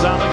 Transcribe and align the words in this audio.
is 0.00 0.29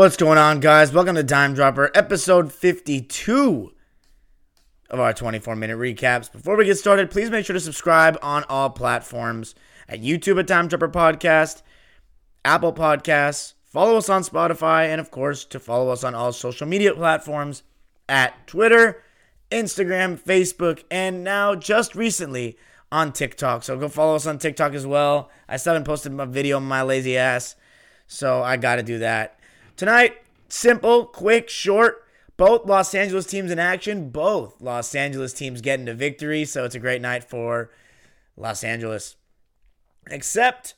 What's 0.00 0.16
going 0.16 0.38
on, 0.38 0.60
guys? 0.60 0.94
Welcome 0.94 1.16
to 1.16 1.22
Dime 1.22 1.52
Dropper, 1.52 1.90
episode 1.94 2.54
52 2.54 3.70
of 4.88 4.98
our 4.98 5.12
24 5.12 5.54
minute 5.56 5.76
recaps. 5.76 6.32
Before 6.32 6.56
we 6.56 6.64
get 6.64 6.78
started, 6.78 7.10
please 7.10 7.30
make 7.30 7.44
sure 7.44 7.52
to 7.52 7.60
subscribe 7.60 8.16
on 8.22 8.44
all 8.48 8.70
platforms 8.70 9.54
at 9.90 10.00
YouTube 10.00 10.40
at 10.40 10.46
Dime 10.46 10.68
Dropper 10.68 10.88
Podcast, 10.88 11.60
Apple 12.46 12.72
Podcasts, 12.72 13.52
follow 13.62 13.98
us 13.98 14.08
on 14.08 14.22
Spotify, 14.22 14.86
and 14.86 15.02
of 15.02 15.10
course, 15.10 15.44
to 15.44 15.60
follow 15.60 15.90
us 15.90 16.02
on 16.02 16.14
all 16.14 16.32
social 16.32 16.66
media 16.66 16.94
platforms 16.94 17.62
at 18.08 18.46
Twitter, 18.46 19.02
Instagram, 19.50 20.18
Facebook, 20.18 20.82
and 20.90 21.22
now 21.22 21.54
just 21.54 21.94
recently 21.94 22.56
on 22.90 23.12
TikTok. 23.12 23.64
So 23.64 23.76
go 23.76 23.90
follow 23.90 24.16
us 24.16 24.26
on 24.26 24.38
TikTok 24.38 24.72
as 24.72 24.86
well. 24.86 25.30
I 25.46 25.58
still 25.58 25.74
haven't 25.74 25.84
posted 25.84 26.12
my 26.12 26.24
video 26.24 26.56
on 26.56 26.62
my 26.62 26.80
lazy 26.80 27.18
ass, 27.18 27.54
so 28.06 28.42
I 28.42 28.56
got 28.56 28.76
to 28.76 28.82
do 28.82 29.00
that. 29.00 29.36
Tonight, 29.80 30.18
simple, 30.50 31.06
quick, 31.06 31.48
short. 31.48 32.04
Both 32.36 32.66
Los 32.66 32.94
Angeles 32.94 33.24
teams 33.24 33.50
in 33.50 33.58
action. 33.58 34.10
Both 34.10 34.60
Los 34.60 34.94
Angeles 34.94 35.32
teams 35.32 35.62
getting 35.62 35.86
to 35.86 35.94
victory. 35.94 36.44
So 36.44 36.66
it's 36.66 36.74
a 36.74 36.78
great 36.78 37.00
night 37.00 37.24
for 37.24 37.70
Los 38.36 38.62
Angeles. 38.62 39.16
Except, 40.10 40.74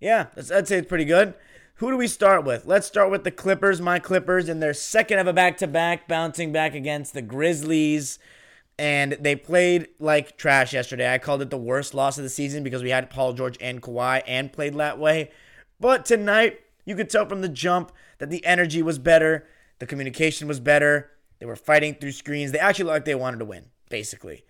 yeah, 0.00 0.26
I'd 0.36 0.66
say 0.66 0.78
it's 0.78 0.88
pretty 0.88 1.04
good. 1.04 1.34
Who 1.76 1.92
do 1.92 1.96
we 1.96 2.08
start 2.08 2.42
with? 2.44 2.66
Let's 2.66 2.88
start 2.88 3.08
with 3.08 3.22
the 3.22 3.30
Clippers, 3.30 3.80
my 3.80 4.00
Clippers, 4.00 4.48
in 4.48 4.58
their 4.58 4.74
second 4.74 5.20
of 5.20 5.28
a 5.28 5.32
back 5.32 5.56
to 5.58 5.68
back, 5.68 6.08
bouncing 6.08 6.50
back 6.50 6.74
against 6.74 7.14
the 7.14 7.22
Grizzlies. 7.22 8.18
And 8.80 9.12
they 9.12 9.36
played 9.36 9.86
like 10.00 10.36
trash 10.36 10.72
yesterday. 10.72 11.14
I 11.14 11.18
called 11.18 11.40
it 11.40 11.50
the 11.50 11.56
worst 11.56 11.94
loss 11.94 12.18
of 12.18 12.24
the 12.24 12.30
season 12.30 12.64
because 12.64 12.82
we 12.82 12.90
had 12.90 13.10
Paul 13.10 13.32
George 13.34 13.58
and 13.60 13.80
Kawhi 13.80 14.22
and 14.26 14.52
played 14.52 14.74
that 14.74 14.98
way. 14.98 15.30
But 15.78 16.04
tonight, 16.04 16.61
you 16.84 16.96
could 16.96 17.10
tell 17.10 17.26
from 17.26 17.40
the 17.40 17.48
jump 17.48 17.92
that 18.18 18.30
the 18.30 18.44
energy 18.44 18.82
was 18.82 18.98
better, 18.98 19.46
the 19.78 19.86
communication 19.86 20.48
was 20.48 20.60
better. 20.60 21.10
They 21.38 21.46
were 21.46 21.56
fighting 21.56 21.94
through 21.94 22.12
screens. 22.12 22.52
They 22.52 22.58
actually 22.58 22.84
looked 22.84 22.94
like 22.94 23.04
they 23.04 23.14
wanted 23.14 23.38
to 23.38 23.44
win, 23.44 23.66
basically. 23.90 24.44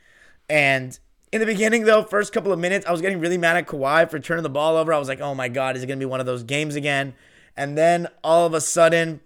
And 0.49 0.99
in 1.33 1.41
the 1.41 1.47
beginning, 1.47 1.85
though, 1.85 2.03
first 2.03 2.33
couple 2.33 2.53
of 2.53 2.59
minutes, 2.59 2.85
I 2.85 2.93
was 2.93 3.01
getting 3.01 3.19
really 3.19 3.39
mad 3.39 3.57
at 3.57 3.67
Kawhi 3.67 4.11
for 4.11 4.19
turning 4.19 4.43
the 4.43 4.51
ball 4.51 4.77
over. 4.77 4.93
I 4.93 4.99
was 4.99 5.09
like, 5.09 5.21
oh 5.21 5.35
my 5.35 5.49
God, 5.49 5.77
is 5.77 5.83
it 5.83 5.87
going 5.87 5.99
to 5.99 6.05
be 6.05 6.11
one 6.11 6.21
of 6.21 6.27
those 6.27 6.43
games 6.43 6.75
again? 6.75 7.15
And 7.57 7.77
then 7.77 8.09
all 8.23 8.47
of 8.47 8.53
a 8.53 8.61
sudden, 8.61 9.21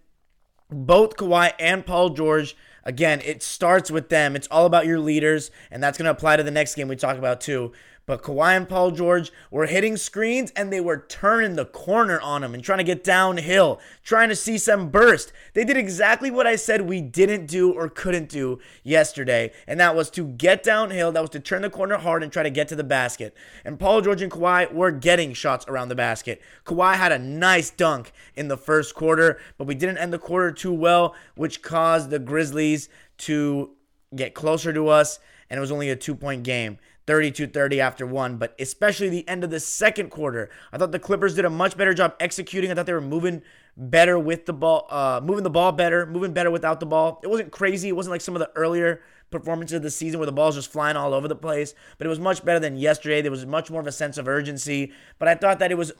both 0.70 1.16
Kawhi 1.16 1.52
and 1.58 1.84
Paul 1.84 2.10
George, 2.10 2.56
again, 2.84 3.20
it 3.24 3.42
starts 3.42 3.90
with 3.90 4.08
them. 4.08 4.36
It's 4.36 4.48
all 4.48 4.66
about 4.66 4.86
your 4.86 5.00
leaders, 5.00 5.50
and 5.70 5.82
that's 5.82 5.98
going 5.98 6.04
to 6.04 6.12
apply 6.12 6.36
to 6.36 6.44
the 6.44 6.50
next 6.52 6.76
game 6.76 6.86
we 6.86 6.96
talk 6.96 7.18
about 7.18 7.40
too. 7.40 7.72
But 8.06 8.22
Kawhi 8.22 8.56
and 8.56 8.68
Paul 8.68 8.92
George 8.92 9.32
were 9.50 9.66
hitting 9.66 9.96
screens 9.96 10.52
and 10.52 10.72
they 10.72 10.80
were 10.80 11.04
turning 11.08 11.56
the 11.56 11.64
corner 11.64 12.20
on 12.20 12.44
him 12.44 12.54
and 12.54 12.62
trying 12.62 12.78
to 12.78 12.84
get 12.84 13.02
downhill, 13.02 13.80
trying 14.04 14.28
to 14.28 14.36
see 14.36 14.58
some 14.58 14.90
burst. 14.90 15.32
They 15.54 15.64
did 15.64 15.76
exactly 15.76 16.30
what 16.30 16.46
I 16.46 16.54
said 16.54 16.82
we 16.82 17.00
didn't 17.00 17.46
do 17.46 17.72
or 17.72 17.88
couldn't 17.88 18.28
do 18.28 18.60
yesterday, 18.84 19.52
and 19.66 19.80
that 19.80 19.96
was 19.96 20.08
to 20.10 20.28
get 20.28 20.62
downhill, 20.62 21.10
that 21.10 21.20
was 21.20 21.30
to 21.30 21.40
turn 21.40 21.62
the 21.62 21.70
corner 21.70 21.96
hard 21.96 22.22
and 22.22 22.32
try 22.32 22.44
to 22.44 22.50
get 22.50 22.68
to 22.68 22.76
the 22.76 22.84
basket. 22.84 23.34
And 23.64 23.76
Paul 23.76 24.02
George 24.02 24.22
and 24.22 24.30
Kawhi 24.30 24.72
were 24.72 24.92
getting 24.92 25.32
shots 25.32 25.66
around 25.66 25.88
the 25.88 25.96
basket. 25.96 26.40
Kawhi 26.64 26.94
had 26.94 27.10
a 27.10 27.18
nice 27.18 27.70
dunk 27.70 28.12
in 28.36 28.46
the 28.46 28.56
first 28.56 28.94
quarter, 28.94 29.40
but 29.58 29.66
we 29.66 29.74
didn't 29.74 29.98
end 29.98 30.12
the 30.12 30.18
quarter 30.20 30.52
too 30.52 30.72
well, 30.72 31.16
which 31.34 31.60
caused 31.60 32.10
the 32.10 32.20
Grizzlies 32.20 32.88
to 33.18 33.75
get 34.14 34.34
closer 34.34 34.72
to 34.72 34.88
us, 34.88 35.18
and 35.50 35.58
it 35.58 35.60
was 35.60 35.72
only 35.72 35.90
a 35.90 35.96
two 35.96 36.14
point 36.14 36.42
game. 36.42 36.78
32 37.06 37.46
30 37.46 37.80
after 37.80 38.04
one, 38.04 38.36
but 38.36 38.54
especially 38.58 39.08
the 39.08 39.28
end 39.28 39.44
of 39.44 39.50
the 39.50 39.60
second 39.60 40.10
quarter. 40.10 40.50
I 40.72 40.78
thought 40.78 40.90
the 40.90 40.98
Clippers 40.98 41.36
did 41.36 41.44
a 41.44 41.50
much 41.50 41.76
better 41.76 41.94
job 41.94 42.16
executing. 42.18 42.70
I 42.70 42.74
thought 42.74 42.86
they 42.86 42.92
were 42.92 43.00
moving 43.00 43.42
better 43.76 44.18
with 44.18 44.46
the 44.46 44.52
ball, 44.52 44.86
uh, 44.90 45.20
moving 45.22 45.44
the 45.44 45.50
ball 45.50 45.70
better, 45.70 46.04
moving 46.06 46.32
better 46.32 46.50
without 46.50 46.80
the 46.80 46.86
ball. 46.86 47.20
It 47.22 47.28
wasn't 47.28 47.52
crazy. 47.52 47.88
It 47.88 47.96
wasn't 47.96 48.10
like 48.12 48.22
some 48.22 48.34
of 48.34 48.40
the 48.40 48.50
earlier 48.56 49.02
performances 49.30 49.76
of 49.76 49.82
the 49.82 49.90
season 49.90 50.18
where 50.18 50.26
the 50.26 50.32
ball's 50.32 50.54
just 50.54 50.72
flying 50.72 50.96
all 50.96 51.12
over 51.12 51.28
the 51.28 51.36
place, 51.36 51.74
but 51.98 52.06
it 52.06 52.10
was 52.10 52.20
much 52.20 52.44
better 52.44 52.60
than 52.60 52.76
yesterday. 52.76 53.22
There 53.22 53.30
was 53.30 53.46
much 53.46 53.70
more 53.70 53.80
of 53.80 53.86
a 53.86 53.92
sense 53.92 54.18
of 54.18 54.28
urgency, 54.28 54.92
but 55.18 55.28
I 55.28 55.34
thought 55.34 55.58
that 55.58 55.70
it 55.70 55.76
was 55.76 55.92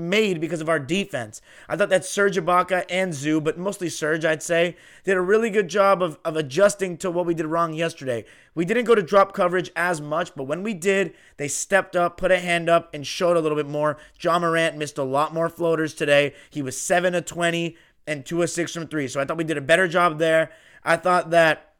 made 0.00 0.40
because 0.40 0.60
of 0.60 0.68
our 0.68 0.78
defense. 0.78 1.40
I 1.68 1.76
thought 1.76 1.90
that 1.90 2.04
Serge 2.04 2.36
Ibaka 2.36 2.84
and 2.88 3.14
Zoo, 3.14 3.40
but 3.40 3.58
mostly 3.58 3.88
Serge, 3.88 4.24
I'd 4.24 4.42
say, 4.42 4.76
did 5.04 5.16
a 5.16 5.20
really 5.20 5.50
good 5.50 5.68
job 5.68 6.02
of, 6.02 6.18
of 6.24 6.36
adjusting 6.36 6.96
to 6.98 7.10
what 7.10 7.26
we 7.26 7.34
did 7.34 7.46
wrong 7.46 7.74
yesterday. 7.74 8.24
We 8.54 8.64
didn't 8.64 8.84
go 8.84 8.94
to 8.94 9.02
drop 9.02 9.32
coverage 9.32 9.70
as 9.76 10.00
much, 10.00 10.34
but 10.34 10.44
when 10.44 10.62
we 10.62 10.74
did, 10.74 11.14
they 11.36 11.48
stepped 11.48 11.94
up, 11.94 12.16
put 12.16 12.32
a 12.32 12.38
hand 12.38 12.68
up, 12.68 12.92
and 12.94 13.06
showed 13.06 13.36
a 13.36 13.40
little 13.40 13.56
bit 13.56 13.68
more. 13.68 13.98
Ja 14.20 14.38
Morant 14.38 14.76
missed 14.76 14.98
a 14.98 15.04
lot 15.04 15.32
more 15.34 15.48
floaters 15.48 15.94
today. 15.94 16.34
He 16.50 16.62
was 16.62 16.80
7 16.80 17.14
of 17.14 17.26
20 17.26 17.76
and 18.06 18.26
2 18.26 18.42
of 18.42 18.50
6 18.50 18.72
from 18.72 18.86
3. 18.88 19.08
So 19.08 19.20
I 19.20 19.24
thought 19.24 19.36
we 19.36 19.44
did 19.44 19.58
a 19.58 19.62
better 19.62 19.86
job 19.86 20.18
there. 20.18 20.50
I 20.84 20.96
thought 20.96 21.30
that 21.30 21.74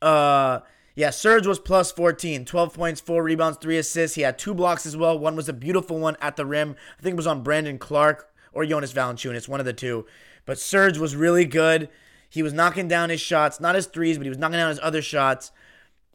uh 0.00 0.60
yeah, 0.94 1.10
Serge 1.10 1.46
was 1.46 1.58
plus 1.58 1.90
14, 1.92 2.44
12 2.44 2.74
points, 2.74 3.00
4 3.00 3.22
rebounds, 3.22 3.58
3 3.60 3.78
assists. 3.78 4.14
He 4.14 4.22
had 4.22 4.38
two 4.38 4.54
blocks 4.54 4.84
as 4.84 4.96
well. 4.96 5.18
One 5.18 5.36
was 5.36 5.48
a 5.48 5.54
beautiful 5.54 5.98
one 5.98 6.16
at 6.20 6.36
the 6.36 6.44
rim. 6.44 6.76
I 6.98 7.02
think 7.02 7.14
it 7.14 7.16
was 7.16 7.26
on 7.26 7.42
Brandon 7.42 7.78
Clarke 7.78 8.30
or 8.52 8.66
Jonas 8.66 8.92
Valanciunas, 8.92 9.48
one 9.48 9.60
of 9.60 9.66
the 9.66 9.72
two. 9.72 10.06
But 10.44 10.58
Serge 10.58 10.98
was 10.98 11.16
really 11.16 11.44
good. 11.44 11.88
He 12.28 12.42
was 12.42 12.52
knocking 12.52 12.88
down 12.88 13.10
his 13.10 13.20
shots, 13.20 13.60
not 13.60 13.74
his 13.74 13.86
threes, 13.86 14.18
but 14.18 14.24
he 14.24 14.30
was 14.30 14.38
knocking 14.38 14.58
down 14.58 14.70
his 14.70 14.80
other 14.82 15.02
shots. 15.02 15.52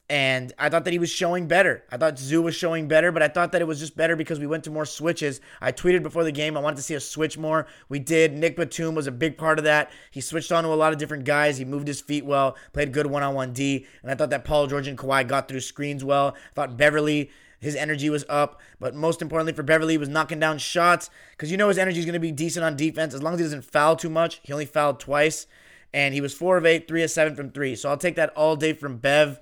And 0.09 0.53
I 0.57 0.69
thought 0.69 0.85
that 0.85 0.93
he 0.93 0.99
was 0.99 1.09
showing 1.09 1.47
better. 1.47 1.83
I 1.91 1.97
thought 1.97 2.17
Zoo 2.17 2.41
was 2.41 2.55
showing 2.55 2.87
better, 2.87 3.11
but 3.11 3.21
I 3.21 3.27
thought 3.27 3.51
that 3.51 3.61
it 3.61 3.67
was 3.67 3.79
just 3.79 3.97
better 3.97 4.15
because 4.15 4.39
we 4.39 4.47
went 4.47 4.63
to 4.63 4.71
more 4.71 4.85
switches. 4.85 5.41
I 5.59 5.73
tweeted 5.73 6.01
before 6.01 6.23
the 6.23 6.31
game 6.31 6.55
I 6.55 6.61
wanted 6.61 6.77
to 6.77 6.81
see 6.81 6.95
us 6.95 7.05
switch 7.05 7.37
more. 7.37 7.67
We 7.89 7.99
did. 7.99 8.31
Nick 8.31 8.55
Batum 8.55 8.95
was 8.95 9.07
a 9.07 9.11
big 9.11 9.37
part 9.37 9.59
of 9.59 9.65
that. 9.65 9.91
He 10.09 10.21
switched 10.21 10.51
on 10.51 10.63
to 10.63 10.69
a 10.69 10.75
lot 10.75 10.93
of 10.93 10.99
different 10.99 11.25
guys. 11.25 11.57
He 11.57 11.65
moved 11.65 11.89
his 11.89 11.99
feet 11.99 12.25
well, 12.25 12.55
played 12.71 12.93
good 12.93 13.07
one 13.07 13.21
on 13.21 13.35
one 13.35 13.51
D. 13.51 13.85
And 14.01 14.09
I 14.09 14.15
thought 14.15 14.29
that 14.29 14.45
Paul 14.45 14.67
George 14.67 14.87
and 14.87 14.97
Kawhi 14.97 15.27
got 15.27 15.49
through 15.49 15.59
screens 15.59 16.05
well. 16.05 16.35
I 16.35 16.53
thought 16.55 16.77
Beverley 16.77 17.29
his 17.59 17.75
energy 17.75 18.09
was 18.09 18.25
up, 18.29 18.61
but 18.79 18.93
most 18.93 19.21
importantly 19.21 19.53
for 19.53 19.63
Beverley, 19.63 19.97
was 19.97 20.09
knocking 20.09 20.39
down 20.39 20.59
shots 20.59 21.09
because 21.31 21.49
you 21.49 21.57
know 21.57 21.69
his 21.69 21.77
energy 21.77 21.99
is 21.99 22.05
going 22.05 22.13
to 22.13 22.19
be 22.19 22.31
decent 22.31 22.63
on 22.63 22.75
defense 22.75 23.13
as 23.13 23.23
long 23.23 23.33
as 23.33 23.39
he 23.39 23.45
doesn't 23.45 23.65
foul 23.65 23.95
too 23.95 24.09
much. 24.09 24.39
He 24.43 24.53
only 24.53 24.65
fouled 24.65 24.99
twice, 24.99 25.47
and 25.93 26.13
he 26.13 26.21
was 26.21 26.33
four 26.33 26.57
of 26.57 26.65
eight, 26.65 26.87
three 26.87 27.03
of 27.03 27.09
seven 27.09 27.35
from 27.35 27.49
three. 27.49 27.75
So 27.75 27.89
I'll 27.89 27.97
take 27.97 28.15
that 28.15 28.29
all 28.35 28.55
day 28.55 28.73
from 28.73 28.97
Bev. 28.97 29.39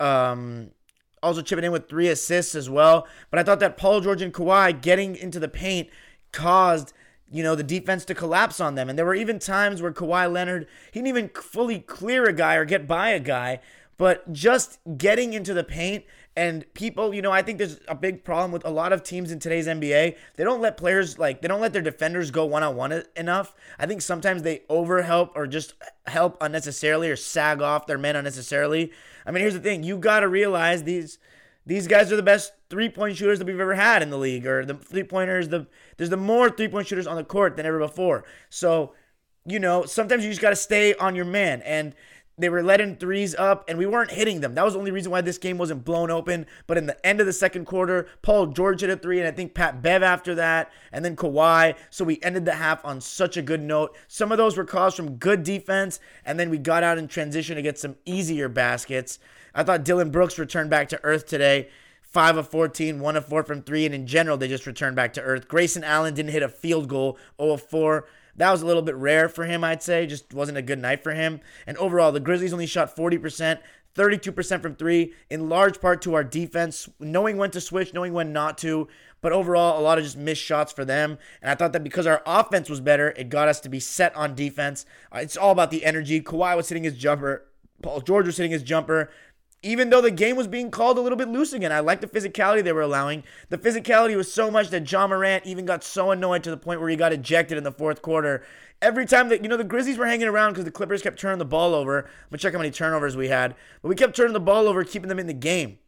Um, 0.00 0.70
also 1.22 1.42
chipping 1.42 1.64
in 1.64 1.72
with 1.72 1.88
three 1.88 2.08
assists 2.08 2.54
as 2.54 2.70
well. 2.70 3.06
But 3.30 3.40
I 3.40 3.42
thought 3.42 3.60
that 3.60 3.76
Paul 3.76 4.00
George 4.00 4.22
and 4.22 4.32
Kawhi 4.32 4.80
getting 4.80 5.16
into 5.16 5.40
the 5.40 5.48
paint 5.48 5.88
caused 6.32 6.92
you 7.30 7.42
know 7.42 7.54
the 7.54 7.62
defense 7.62 8.04
to 8.06 8.14
collapse 8.14 8.60
on 8.60 8.74
them. 8.74 8.88
And 8.88 8.98
there 8.98 9.04
were 9.04 9.14
even 9.14 9.38
times 9.38 9.82
where 9.82 9.92
Kawhi 9.92 10.32
Leonard 10.32 10.66
he 10.92 11.00
didn't 11.00 11.08
even 11.08 11.28
fully 11.28 11.80
clear 11.80 12.24
a 12.24 12.32
guy 12.32 12.54
or 12.54 12.64
get 12.64 12.86
by 12.86 13.10
a 13.10 13.20
guy, 13.20 13.60
but 13.98 14.32
just 14.32 14.78
getting 14.96 15.34
into 15.34 15.52
the 15.52 15.64
paint 15.64 16.04
and 16.36 16.72
people, 16.72 17.12
you 17.12 17.20
know, 17.20 17.32
I 17.32 17.42
think 17.42 17.58
there's 17.58 17.80
a 17.88 17.96
big 17.96 18.22
problem 18.22 18.52
with 18.52 18.64
a 18.64 18.70
lot 18.70 18.92
of 18.92 19.02
teams 19.02 19.32
in 19.32 19.40
today's 19.40 19.66
NBA. 19.66 20.16
They 20.36 20.44
don't 20.44 20.60
let 20.60 20.76
players 20.76 21.18
like 21.18 21.42
they 21.42 21.48
don't 21.48 21.60
let 21.60 21.72
their 21.72 21.82
defenders 21.82 22.30
go 22.30 22.44
one 22.46 22.62
on 22.62 22.76
one 22.76 23.02
enough. 23.16 23.56
I 23.76 23.86
think 23.86 24.00
sometimes 24.00 24.42
they 24.42 24.60
overhelp 24.70 25.32
or 25.34 25.48
just 25.48 25.74
help 26.06 26.38
unnecessarily 26.40 27.10
or 27.10 27.16
sag 27.16 27.60
off 27.60 27.88
their 27.88 27.98
men 27.98 28.14
unnecessarily. 28.14 28.92
I 29.26 29.32
mean, 29.32 29.40
here's 29.40 29.54
the 29.54 29.60
thing: 29.60 29.82
you 29.82 29.98
got 29.98 30.20
to 30.20 30.28
realize 30.28 30.84
these 30.84 31.18
these 31.66 31.88
guys 31.88 32.12
are 32.12 32.16
the 32.16 32.22
best 32.22 32.52
three 32.70 32.88
point 32.88 33.16
shooters 33.16 33.40
that 33.40 33.46
we've 33.46 33.58
ever 33.58 33.74
had 33.74 34.00
in 34.00 34.10
the 34.10 34.16
league, 34.16 34.46
or 34.46 34.64
the 34.64 34.74
three 34.74 35.02
pointers. 35.02 35.48
The 35.48 35.66
there's 35.96 36.10
the 36.10 36.16
more 36.16 36.48
three 36.50 36.68
point 36.68 36.86
shooters 36.86 37.08
on 37.08 37.16
the 37.16 37.24
court 37.24 37.56
than 37.56 37.66
ever 37.66 37.80
before. 37.80 38.22
So, 38.48 38.94
you 39.44 39.58
know, 39.58 39.86
sometimes 39.86 40.22
you 40.22 40.30
just 40.30 40.40
got 40.40 40.50
to 40.50 40.56
stay 40.56 40.94
on 40.94 41.16
your 41.16 41.24
man 41.24 41.62
and 41.62 41.96
they 42.38 42.48
were 42.48 42.62
letting 42.62 42.96
threes 42.96 43.34
up 43.34 43.68
and 43.68 43.78
we 43.78 43.86
weren't 43.86 44.12
hitting 44.12 44.40
them. 44.40 44.54
That 44.54 44.64
was 44.64 44.74
the 44.74 44.78
only 44.78 44.90
reason 44.90 45.10
why 45.10 45.20
this 45.20 45.38
game 45.38 45.58
wasn't 45.58 45.84
blown 45.84 46.10
open. 46.10 46.46
But 46.66 46.78
in 46.78 46.86
the 46.86 47.06
end 47.06 47.20
of 47.20 47.26
the 47.26 47.32
second 47.32 47.64
quarter, 47.64 48.06
Paul 48.22 48.46
George 48.46 48.80
hit 48.80 48.90
a 48.90 48.96
three, 48.96 49.18
and 49.18 49.28
I 49.28 49.32
think 49.32 49.54
Pat 49.54 49.82
Bev 49.82 50.02
after 50.02 50.34
that, 50.36 50.70
and 50.92 51.04
then 51.04 51.16
Kawhi. 51.16 51.76
So 51.90 52.04
we 52.04 52.20
ended 52.22 52.44
the 52.44 52.54
half 52.54 52.84
on 52.84 53.00
such 53.00 53.36
a 53.36 53.42
good 53.42 53.60
note. 53.60 53.96
Some 54.06 54.32
of 54.32 54.38
those 54.38 54.56
were 54.56 54.64
caused 54.64 54.96
from 54.96 55.16
good 55.16 55.42
defense, 55.42 56.00
and 56.24 56.38
then 56.38 56.50
we 56.50 56.58
got 56.58 56.82
out 56.82 56.98
in 56.98 57.08
transition 57.08 57.56
to 57.56 57.62
get 57.62 57.78
some 57.78 57.96
easier 58.04 58.48
baskets. 58.48 59.18
I 59.54 59.64
thought 59.64 59.84
Dillon 59.84 60.10
Brooks 60.10 60.38
returned 60.38 60.70
back 60.70 60.88
to 60.90 61.00
earth 61.02 61.26
today. 61.26 61.68
5 62.02 62.38
of 62.38 62.48
14, 62.48 63.00
1 63.00 63.16
of 63.16 63.26
4 63.26 63.42
from 63.42 63.62
3, 63.62 63.84
and 63.84 63.94
in 63.94 64.06
general, 64.06 64.38
they 64.38 64.48
just 64.48 64.66
returned 64.66 64.96
back 64.96 65.12
to 65.12 65.22
earth. 65.22 65.46
Grayson 65.46 65.84
Allen 65.84 66.14
didn't 66.14 66.32
hit 66.32 66.42
a 66.42 66.48
field 66.48 66.88
goal, 66.88 67.18
0 67.40 67.52
of 67.52 67.62
4. 67.62 68.06
That 68.38 68.52
was 68.52 68.62
a 68.62 68.66
little 68.66 68.82
bit 68.82 68.94
rare 68.94 69.28
for 69.28 69.44
him, 69.44 69.64
I'd 69.64 69.82
say. 69.82 70.06
Just 70.06 70.32
wasn't 70.32 70.58
a 70.58 70.62
good 70.62 70.78
night 70.78 71.02
for 71.02 71.12
him. 71.12 71.40
And 71.66 71.76
overall, 71.76 72.12
the 72.12 72.20
Grizzlies 72.20 72.52
only 72.52 72.66
shot 72.66 72.96
40%, 72.96 73.58
32% 73.94 74.62
from 74.62 74.76
three, 74.76 75.12
in 75.28 75.48
large 75.48 75.80
part 75.80 76.00
to 76.02 76.14
our 76.14 76.22
defense, 76.22 76.88
knowing 77.00 77.36
when 77.36 77.50
to 77.50 77.60
switch, 77.60 77.92
knowing 77.92 78.12
when 78.12 78.32
not 78.32 78.56
to. 78.58 78.86
But 79.20 79.32
overall, 79.32 79.78
a 79.78 79.82
lot 79.82 79.98
of 79.98 80.04
just 80.04 80.16
missed 80.16 80.42
shots 80.42 80.72
for 80.72 80.84
them. 80.84 81.18
And 81.42 81.50
I 81.50 81.56
thought 81.56 81.72
that 81.72 81.82
because 81.82 82.06
our 82.06 82.22
offense 82.24 82.70
was 82.70 82.80
better, 82.80 83.10
it 83.10 83.28
got 83.28 83.48
us 83.48 83.58
to 83.60 83.68
be 83.68 83.80
set 83.80 84.14
on 84.14 84.36
defense. 84.36 84.86
Uh, 85.12 85.18
it's 85.18 85.36
all 85.36 85.50
about 85.50 85.72
the 85.72 85.84
energy. 85.84 86.20
Kawhi 86.20 86.56
was 86.56 86.68
hitting 86.68 86.84
his 86.84 86.96
jumper. 86.96 87.44
Paul 87.82 88.00
George 88.00 88.26
was 88.26 88.36
hitting 88.36 88.52
his 88.52 88.62
jumper 88.62 89.10
even 89.62 89.90
though 89.90 90.00
the 90.00 90.10
game 90.10 90.36
was 90.36 90.46
being 90.46 90.70
called 90.70 90.98
a 90.98 91.00
little 91.00 91.18
bit 91.18 91.28
loose 91.28 91.52
again. 91.52 91.72
I 91.72 91.80
like 91.80 92.00
the 92.00 92.06
physicality 92.06 92.62
they 92.62 92.72
were 92.72 92.82
allowing. 92.82 93.24
The 93.48 93.58
physicality 93.58 94.16
was 94.16 94.32
so 94.32 94.50
much 94.50 94.68
that 94.70 94.90
Ja 94.90 95.06
Morant 95.06 95.46
even 95.46 95.66
got 95.66 95.82
so 95.82 96.10
annoyed 96.10 96.44
to 96.44 96.50
the 96.50 96.56
point 96.56 96.80
where 96.80 96.88
he 96.88 96.96
got 96.96 97.12
ejected 97.12 97.58
in 97.58 97.64
the 97.64 97.72
fourth 97.72 98.00
quarter. 98.00 98.44
Every 98.80 99.04
time 99.04 99.28
that, 99.30 99.42
you 99.42 99.48
know, 99.48 99.56
the 99.56 99.64
Grizzlies 99.64 99.98
were 99.98 100.06
hanging 100.06 100.28
around 100.28 100.52
because 100.52 100.64
the 100.64 100.70
Clippers 100.70 101.02
kept 101.02 101.18
turning 101.18 101.38
the 101.38 101.44
ball 101.44 101.74
over. 101.74 101.98
I'm 101.98 102.04
going 102.04 102.12
to 102.32 102.38
check 102.38 102.52
how 102.52 102.58
many 102.60 102.70
turnovers 102.70 103.16
we 103.16 103.28
had. 103.28 103.56
But 103.82 103.88
we 103.88 103.96
kept 103.96 104.14
turning 104.14 104.34
the 104.34 104.40
ball 104.40 104.68
over, 104.68 104.84
keeping 104.84 105.08
them 105.08 105.18
in 105.18 105.26
the 105.26 105.32
game. 105.32 105.78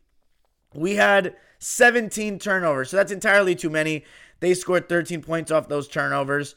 We 0.75 0.97
had 0.97 1.37
17 1.61 2.41
turnovers, 2.41 2.91
so 2.91 2.97
that's 2.97 3.13
entirely 3.13 3.55
too 3.55 3.71
many. 3.71 4.05
They 4.41 4.55
scored 4.55 4.89
13 4.89 5.23
points 5.23 5.53
off 5.53 5.69
those 5.69 5.87
turnovers. 5.87 6.57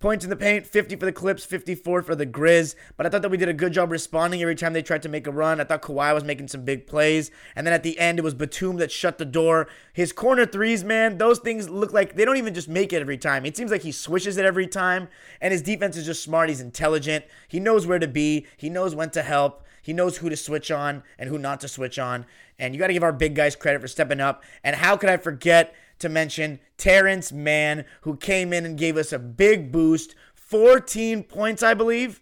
Points 0.00 0.22
in 0.22 0.28
the 0.28 0.36
paint, 0.36 0.66
50 0.66 0.96
for 0.96 1.06
the 1.06 1.12
Clips, 1.12 1.46
54 1.46 2.02
for 2.02 2.14
the 2.14 2.26
Grizz. 2.26 2.74
But 2.96 3.06
I 3.06 3.08
thought 3.08 3.22
that 3.22 3.30
we 3.30 3.38
did 3.38 3.48
a 3.48 3.54
good 3.54 3.72
job 3.72 3.90
responding 3.90 4.42
every 4.42 4.54
time 4.54 4.74
they 4.74 4.82
tried 4.82 5.02
to 5.02 5.08
make 5.08 5.26
a 5.26 5.32
run. 5.32 5.60
I 5.60 5.64
thought 5.64 5.80
Kawhi 5.80 6.12
was 6.12 6.24
making 6.24 6.48
some 6.48 6.62
big 6.62 6.86
plays. 6.86 7.30
And 7.56 7.66
then 7.66 7.72
at 7.72 7.82
the 7.82 7.98
end, 7.98 8.18
it 8.18 8.22
was 8.22 8.34
Batum 8.34 8.76
that 8.76 8.92
shut 8.92 9.16
the 9.16 9.24
door. 9.24 9.66
His 9.94 10.12
corner 10.12 10.44
threes, 10.44 10.84
man, 10.84 11.16
those 11.16 11.38
things 11.38 11.70
look 11.70 11.92
like 11.92 12.16
they 12.16 12.26
don't 12.26 12.36
even 12.36 12.52
just 12.52 12.68
make 12.68 12.92
it 12.92 13.00
every 13.00 13.16
time. 13.16 13.46
It 13.46 13.56
seems 13.56 13.70
like 13.70 13.82
he 13.82 13.92
swishes 13.92 14.36
it 14.36 14.44
every 14.44 14.66
time. 14.66 15.08
And 15.40 15.52
his 15.52 15.62
defense 15.62 15.96
is 15.96 16.04
just 16.04 16.22
smart. 16.22 16.50
He's 16.50 16.60
intelligent. 16.60 17.24
He 17.48 17.58
knows 17.58 17.86
where 17.86 17.98
to 17.98 18.08
be, 18.08 18.46
he 18.58 18.68
knows 18.68 18.94
when 18.94 19.10
to 19.10 19.22
help. 19.22 19.64
He 19.80 19.92
knows 19.92 20.16
who 20.16 20.30
to 20.30 20.36
switch 20.36 20.70
on 20.70 21.02
and 21.18 21.28
who 21.28 21.38
not 21.38 21.60
to 21.60 21.68
switch 21.68 21.98
on. 21.98 22.24
And 22.58 22.74
you 22.74 22.80
got 22.80 22.86
to 22.86 22.94
give 22.94 23.02
our 23.02 23.12
big 23.12 23.34
guys 23.34 23.54
credit 23.54 23.82
for 23.82 23.88
stepping 23.88 24.20
up. 24.20 24.42
And 24.62 24.76
how 24.76 24.96
could 24.96 25.10
I 25.10 25.18
forget 25.18 25.74
to 25.98 26.08
mention 26.08 26.60
Terrence 26.76 27.32
Mann, 27.32 27.84
who 28.02 28.16
came 28.16 28.52
in 28.52 28.64
and 28.64 28.78
gave 28.78 28.96
us 28.96 29.12
a 29.12 29.18
big 29.18 29.72
boost 29.72 30.14
14 30.34 31.24
points, 31.24 31.62
I 31.62 31.74
believe. 31.74 32.20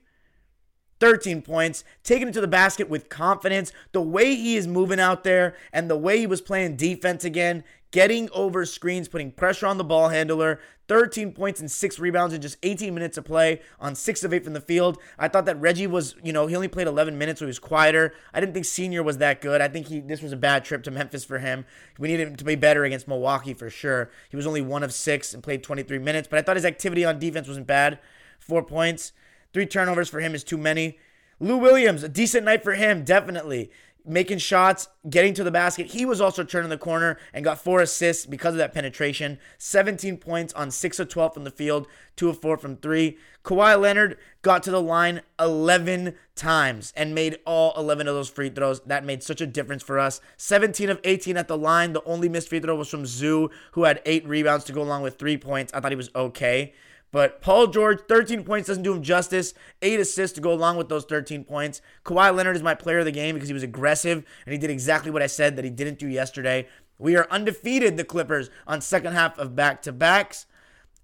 13 1.02 1.42
points, 1.42 1.82
taking 2.04 2.28
it 2.28 2.32
to 2.32 2.40
the 2.40 2.46
basket 2.46 2.88
with 2.88 3.08
confidence. 3.08 3.72
The 3.90 4.00
way 4.00 4.36
he 4.36 4.54
is 4.54 4.68
moving 4.68 5.00
out 5.00 5.24
there 5.24 5.56
and 5.72 5.90
the 5.90 5.98
way 5.98 6.18
he 6.18 6.28
was 6.28 6.40
playing 6.40 6.76
defense 6.76 7.24
again, 7.24 7.64
getting 7.90 8.30
over 8.30 8.64
screens, 8.64 9.08
putting 9.08 9.32
pressure 9.32 9.66
on 9.66 9.78
the 9.78 9.84
ball 9.84 10.10
handler. 10.10 10.60
13 10.86 11.32
points 11.32 11.58
and 11.58 11.68
six 11.68 11.98
rebounds 11.98 12.32
in 12.32 12.40
just 12.40 12.56
18 12.62 12.94
minutes 12.94 13.18
of 13.18 13.24
play 13.24 13.62
on 13.80 13.96
six 13.96 14.22
of 14.22 14.32
eight 14.32 14.44
from 14.44 14.52
the 14.52 14.60
field. 14.60 14.96
I 15.18 15.26
thought 15.26 15.44
that 15.46 15.60
Reggie 15.60 15.88
was, 15.88 16.14
you 16.22 16.32
know, 16.32 16.46
he 16.46 16.54
only 16.54 16.68
played 16.68 16.86
11 16.86 17.18
minutes, 17.18 17.40
so 17.40 17.46
he 17.46 17.48
was 17.48 17.58
quieter. 17.58 18.14
I 18.32 18.38
didn't 18.38 18.52
think 18.52 18.66
Senior 18.66 19.02
was 19.02 19.18
that 19.18 19.40
good. 19.40 19.60
I 19.60 19.66
think 19.66 19.88
he 19.88 19.98
this 19.98 20.22
was 20.22 20.30
a 20.30 20.36
bad 20.36 20.64
trip 20.64 20.84
to 20.84 20.92
Memphis 20.92 21.24
for 21.24 21.40
him. 21.40 21.64
We 21.98 22.06
needed 22.06 22.28
him 22.28 22.36
to 22.36 22.44
be 22.44 22.54
better 22.54 22.84
against 22.84 23.08
Milwaukee 23.08 23.54
for 23.54 23.70
sure. 23.70 24.12
He 24.30 24.36
was 24.36 24.46
only 24.46 24.62
one 24.62 24.84
of 24.84 24.92
six 24.92 25.34
and 25.34 25.42
played 25.42 25.64
23 25.64 25.98
minutes, 25.98 26.28
but 26.28 26.38
I 26.38 26.42
thought 26.42 26.54
his 26.54 26.64
activity 26.64 27.04
on 27.04 27.18
defense 27.18 27.48
wasn't 27.48 27.66
bad. 27.66 27.98
Four 28.38 28.62
points. 28.62 29.12
Three 29.52 29.66
turnovers 29.66 30.08
for 30.08 30.20
him 30.20 30.34
is 30.34 30.44
too 30.44 30.58
many. 30.58 30.98
Lou 31.38 31.58
Williams, 31.58 32.02
a 32.02 32.08
decent 32.08 32.44
night 32.44 32.62
for 32.62 32.74
him, 32.74 33.04
definitely. 33.04 33.70
Making 34.04 34.38
shots, 34.38 34.88
getting 35.08 35.32
to 35.34 35.44
the 35.44 35.52
basket. 35.52 35.88
He 35.88 36.04
was 36.04 36.20
also 36.20 36.42
turning 36.42 36.70
the 36.70 36.78
corner 36.78 37.18
and 37.32 37.44
got 37.44 37.62
four 37.62 37.80
assists 37.80 38.26
because 38.26 38.54
of 38.54 38.58
that 38.58 38.74
penetration. 38.74 39.38
17 39.58 40.16
points 40.16 40.52
on 40.54 40.72
6 40.72 40.98
of 40.98 41.08
12 41.08 41.34
from 41.34 41.44
the 41.44 41.52
field, 41.52 41.86
2 42.16 42.28
of 42.28 42.40
4 42.40 42.56
from 42.56 42.76
3. 42.76 43.16
Kawhi 43.44 43.80
Leonard 43.80 44.18
got 44.42 44.64
to 44.64 44.72
the 44.72 44.82
line 44.82 45.20
11 45.38 46.14
times 46.34 46.92
and 46.96 47.14
made 47.14 47.38
all 47.46 47.72
11 47.76 48.08
of 48.08 48.14
those 48.14 48.30
free 48.30 48.48
throws. 48.48 48.80
That 48.80 49.04
made 49.04 49.22
such 49.22 49.40
a 49.40 49.46
difference 49.46 49.84
for 49.84 50.00
us. 50.00 50.20
17 50.36 50.90
of 50.90 51.00
18 51.04 51.36
at 51.36 51.46
the 51.46 51.58
line. 51.58 51.92
The 51.92 52.04
only 52.04 52.28
missed 52.28 52.48
free 52.48 52.58
throw 52.58 52.74
was 52.74 52.88
from 52.88 53.06
Zoo, 53.06 53.50
who 53.72 53.84
had 53.84 54.02
8 54.04 54.26
rebounds 54.26 54.64
to 54.64 54.72
go 54.72 54.82
along 54.82 55.02
with 55.02 55.18
3 55.18 55.36
points. 55.36 55.72
I 55.72 55.80
thought 55.80 55.92
he 55.92 55.96
was 55.96 56.10
okay. 56.16 56.72
But 57.12 57.42
Paul 57.42 57.66
George, 57.66 58.00
13 58.08 58.42
points 58.42 58.68
doesn't 58.68 58.82
do 58.82 58.94
him 58.94 59.02
justice. 59.02 59.52
Eight 59.82 60.00
assists 60.00 60.34
to 60.34 60.40
go 60.40 60.52
along 60.52 60.78
with 60.78 60.88
those 60.88 61.04
13 61.04 61.44
points. 61.44 61.82
Kawhi 62.04 62.34
Leonard 62.34 62.56
is 62.56 62.62
my 62.62 62.74
player 62.74 63.00
of 63.00 63.04
the 63.04 63.12
game 63.12 63.34
because 63.34 63.50
he 63.50 63.54
was 63.54 63.62
aggressive 63.62 64.24
and 64.46 64.52
he 64.52 64.58
did 64.58 64.70
exactly 64.70 65.10
what 65.10 65.22
I 65.22 65.26
said 65.26 65.54
that 65.56 65.64
he 65.64 65.70
didn't 65.70 65.98
do 65.98 66.08
yesterday. 66.08 66.66
We 66.98 67.14
are 67.16 67.28
undefeated, 67.30 67.98
the 67.98 68.04
Clippers, 68.04 68.48
on 68.66 68.80
second 68.80 69.12
half 69.12 69.38
of 69.38 69.54
back 69.54 69.82
to 69.82 69.92
backs. 69.92 70.46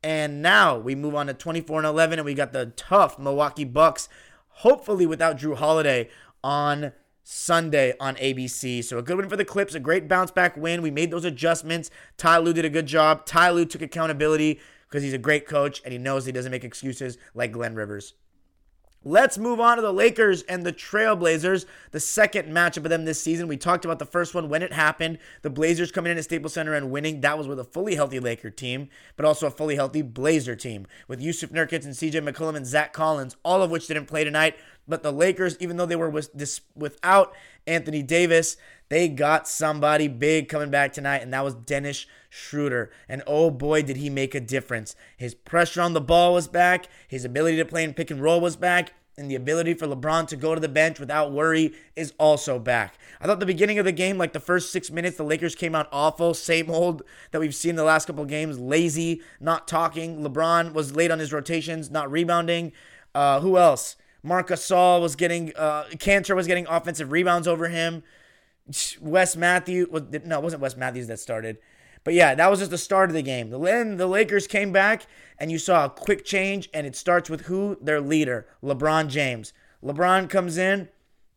And 0.02 0.40
now 0.40 0.78
we 0.78 0.94
move 0.94 1.14
on 1.14 1.26
to 1.26 1.34
24 1.34 1.81
and 1.81 1.87
11, 1.87 2.20
and 2.20 2.26
we 2.26 2.34
got 2.34 2.52
the 2.52 2.66
tough 2.76 3.19
Milwaukee 3.19 3.64
Bucks, 3.64 4.08
hopefully 4.49 5.06
without 5.06 5.37
Jrue 5.37 5.56
Holiday 5.56 6.08
on 6.43 6.93
Sunday 7.25 7.94
on 8.00 8.14
ABC. 8.16 8.82
So 8.82 8.96
a 8.96 9.02
good 9.02 9.16
win 9.19 9.28
for 9.28 9.37
the 9.37 9.44
Clips, 9.44 9.75
a 9.75 9.81
great 9.81 10.08
bounce 10.08 10.31
back 10.31 10.56
win. 10.56 10.81
We 10.81 10.90
made 10.90 11.10
those 11.10 11.26
adjustments. 11.26 11.90
Ty 12.16 12.38
Lue 12.38 12.55
did 12.55 12.64
a 12.64 12.70
good 12.70 12.87
job. 12.87 13.26
Ty 13.26 13.50
Lue 13.50 13.66
took 13.66 13.82
accountability 13.82 14.60
because 14.88 15.02
he's 15.02 15.12
a 15.12 15.19
great 15.19 15.46
coach 15.46 15.81
and 15.85 15.93
he 15.93 15.99
knows 15.99 16.25
he 16.25 16.32
doesn't 16.32 16.52
make 16.52 16.64
excuses 16.64 17.19
like 17.35 17.52
Glenn 17.52 17.75
Rivers. 17.75 18.14
Let's 19.05 19.38
move 19.38 19.61
on 19.61 19.76
to 19.76 19.82
the 19.82 19.93
Lakers 19.93 20.43
and 20.43 20.67
the 20.67 20.73
Trailblazers, 20.73 21.67
the 21.93 22.00
second 22.00 22.49
matchup 22.49 22.79
of 22.79 22.90
them 22.90 23.05
this 23.05 23.23
season. 23.23 23.46
We 23.46 23.56
talked 23.56 23.85
about 23.85 24.00
the 24.00 24.05
first 24.05 24.35
one 24.35 24.49
when 24.49 24.61
it 24.61 24.73
happened. 24.73 25.19
The 25.43 25.50
Blazers 25.50 25.93
coming 25.93 26.11
in 26.11 26.19
at 26.19 26.25
Staples 26.25 26.55
Center 26.55 26.75
and 26.75 26.90
winning. 26.90 27.20
That 27.20 27.38
was 27.38 27.46
with 27.46 27.61
a 27.61 27.64
fully 27.64 27.94
healthy 27.94 28.19
Laker 28.19 28.50
team, 28.50 28.88
but 29.17 29.25
also 29.25 29.46
a 29.46 29.52
fully 29.52 29.76
healthy 29.76 30.02
Blazer 30.02 30.56
team 30.56 30.85
with 31.06 31.23
Jusuf 31.23 31.50
Nurkic 31.50 31.84
and 31.84 31.94
CJ 31.94 32.29
McCollum 32.29 32.56
and 32.56 32.67
Zach 32.67 32.93
Collins, 32.93 33.37
all 33.44 33.62
of 33.62 33.70
which 33.70 33.87
didn't 33.87 34.06
play 34.06 34.25
tonight. 34.25 34.56
But 34.88 35.02
the 35.02 35.12
Lakers, 35.12 35.56
even 35.61 35.76
though 35.76 35.87
they 35.87 35.96
were 35.96 36.11
with 36.11 36.32
this, 36.32 36.62
without 36.75 37.35
Anthony 37.67 38.02
Davis, 38.02 38.56
they 38.88 39.08
got 39.08 39.46
somebody 39.46 40.08
big 40.08 40.49
coming 40.49 40.70
back 40.70 40.93
tonight, 40.93 41.23
and 41.23 41.32
that 41.35 41.44
was 41.44 41.55
Dennis 41.55 42.06
Schroeder. 42.31 42.90
And 43.08 43.23
oh 43.26 43.50
boy, 43.50 43.82
did 43.82 43.99
he 43.99 44.08
make 44.08 44.35
a 44.35 44.40
difference. 44.40 44.96
His 45.17 45.35
pressure 45.35 45.82
on 45.82 45.93
the 45.93 46.00
ball 46.00 46.35
was 46.35 46.49
back, 46.49 46.88
his 47.06 47.25
ability 47.25 47.58
to 47.58 47.67
play 47.67 47.85
in 47.85 47.93
pick 47.93 48.11
and 48.11 48.23
roll 48.23 48.40
was 48.40 48.56
back, 48.56 48.94
and 49.19 49.31
the 49.31 49.35
ability 49.35 49.75
for 49.75 49.87
LeBron 49.87 50.29
to 50.29 50.37
go 50.37 50.55
to 50.55 50.61
the 50.61 50.69
bench 50.69 51.00
without 51.00 51.32
worry 51.32 51.75
is 51.96 52.14
also 52.19 52.58
back. 52.58 52.96
I 53.20 53.26
thought 53.26 53.41
the 53.41 53.46
beginning 53.46 53.79
of 53.79 53.84
the 53.84 53.93
game, 53.93 54.17
like 54.17 54.32
the 54.32 54.41
first 54.41 54.70
six 54.70 54.91
minutes, 54.91 55.17
the 55.17 55.25
Lakers 55.25 55.56
came 55.56 55.75
out 55.75 55.88
awful, 55.93 56.34
same 56.34 56.70
old 56.70 57.02
that 57.32 57.41
we've 57.41 57.55
seen 57.55 57.75
the 57.75 57.84
last 57.84 58.06
couple 58.06 58.25
games, 58.25 58.58
lazy, 58.58 59.20
not 59.41 59.67
talking. 59.67 60.23
LeBron 60.23 60.73
was 60.73 60.94
late 60.94 61.11
on 61.11 61.19
his 61.19 61.32
rotations, 61.32 61.91
not 61.91 62.11
rebounding. 62.11 62.72
Uh, 63.15 63.41
who 63.41 63.58
else? 63.58 63.96
Marc 64.22 64.48
Gasol 64.48 65.01
was 65.01 65.17
getting, 65.17 65.53
uh, 65.56 65.84
Kanter 65.93 66.34
was 66.34 66.46
getting 66.46 66.67
offensive 66.67 67.13
rebounds 67.13 67.46
over 67.46 67.69
him. 67.69 68.03
Wes 69.01 69.37
Matthews, 69.37 69.89
was, 69.89 70.03
no, 70.25 70.39
it 70.39 70.43
wasn't 70.43 70.63
Wes 70.63 70.77
Matthews 70.77 71.06
that 71.06 71.19
started. 71.19 71.58
But 72.05 72.15
yeah, 72.15 72.34
that 72.34 72.51
was 72.51 72.60
just 72.60 72.70
the 72.70 72.79
start 72.79 73.10
of 73.10 73.15
the 73.15 73.22
game. 73.22 73.51
Then 73.51 73.96
the 73.96 74.06
Lakers 74.06 74.46
came 74.46 74.72
back, 74.72 75.06
and 75.39 75.51
you 75.51 75.58
saw 75.58 75.84
a 75.84 75.91
quick 75.91 76.25
change, 76.25 76.69
and 76.72 76.87
it 76.87 76.96
starts 76.96 77.29
with 77.29 77.43
who? 77.43 77.77
Their 77.81 78.01
leader, 78.01 78.46
LeBron 78.63 79.08
James. 79.08 79.53
LeBron 79.82 80.29
comes 80.29 80.58
in, 80.58 80.89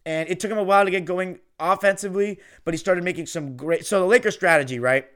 and 0.05 0.29
it 0.29 0.39
took 0.39 0.51
him 0.51 0.57
a 0.57 0.63
while 0.63 0.85
to 0.85 0.91
get 0.91 1.05
going 1.05 1.39
offensively, 1.59 2.39
but 2.63 2.73
he 2.73 2.77
started 2.77 3.03
making 3.03 3.25
some 3.27 3.55
great. 3.55 3.85
So 3.85 3.99
the 3.99 4.05
Lakers 4.05 4.35
strategy, 4.35 4.79
right? 4.79 5.07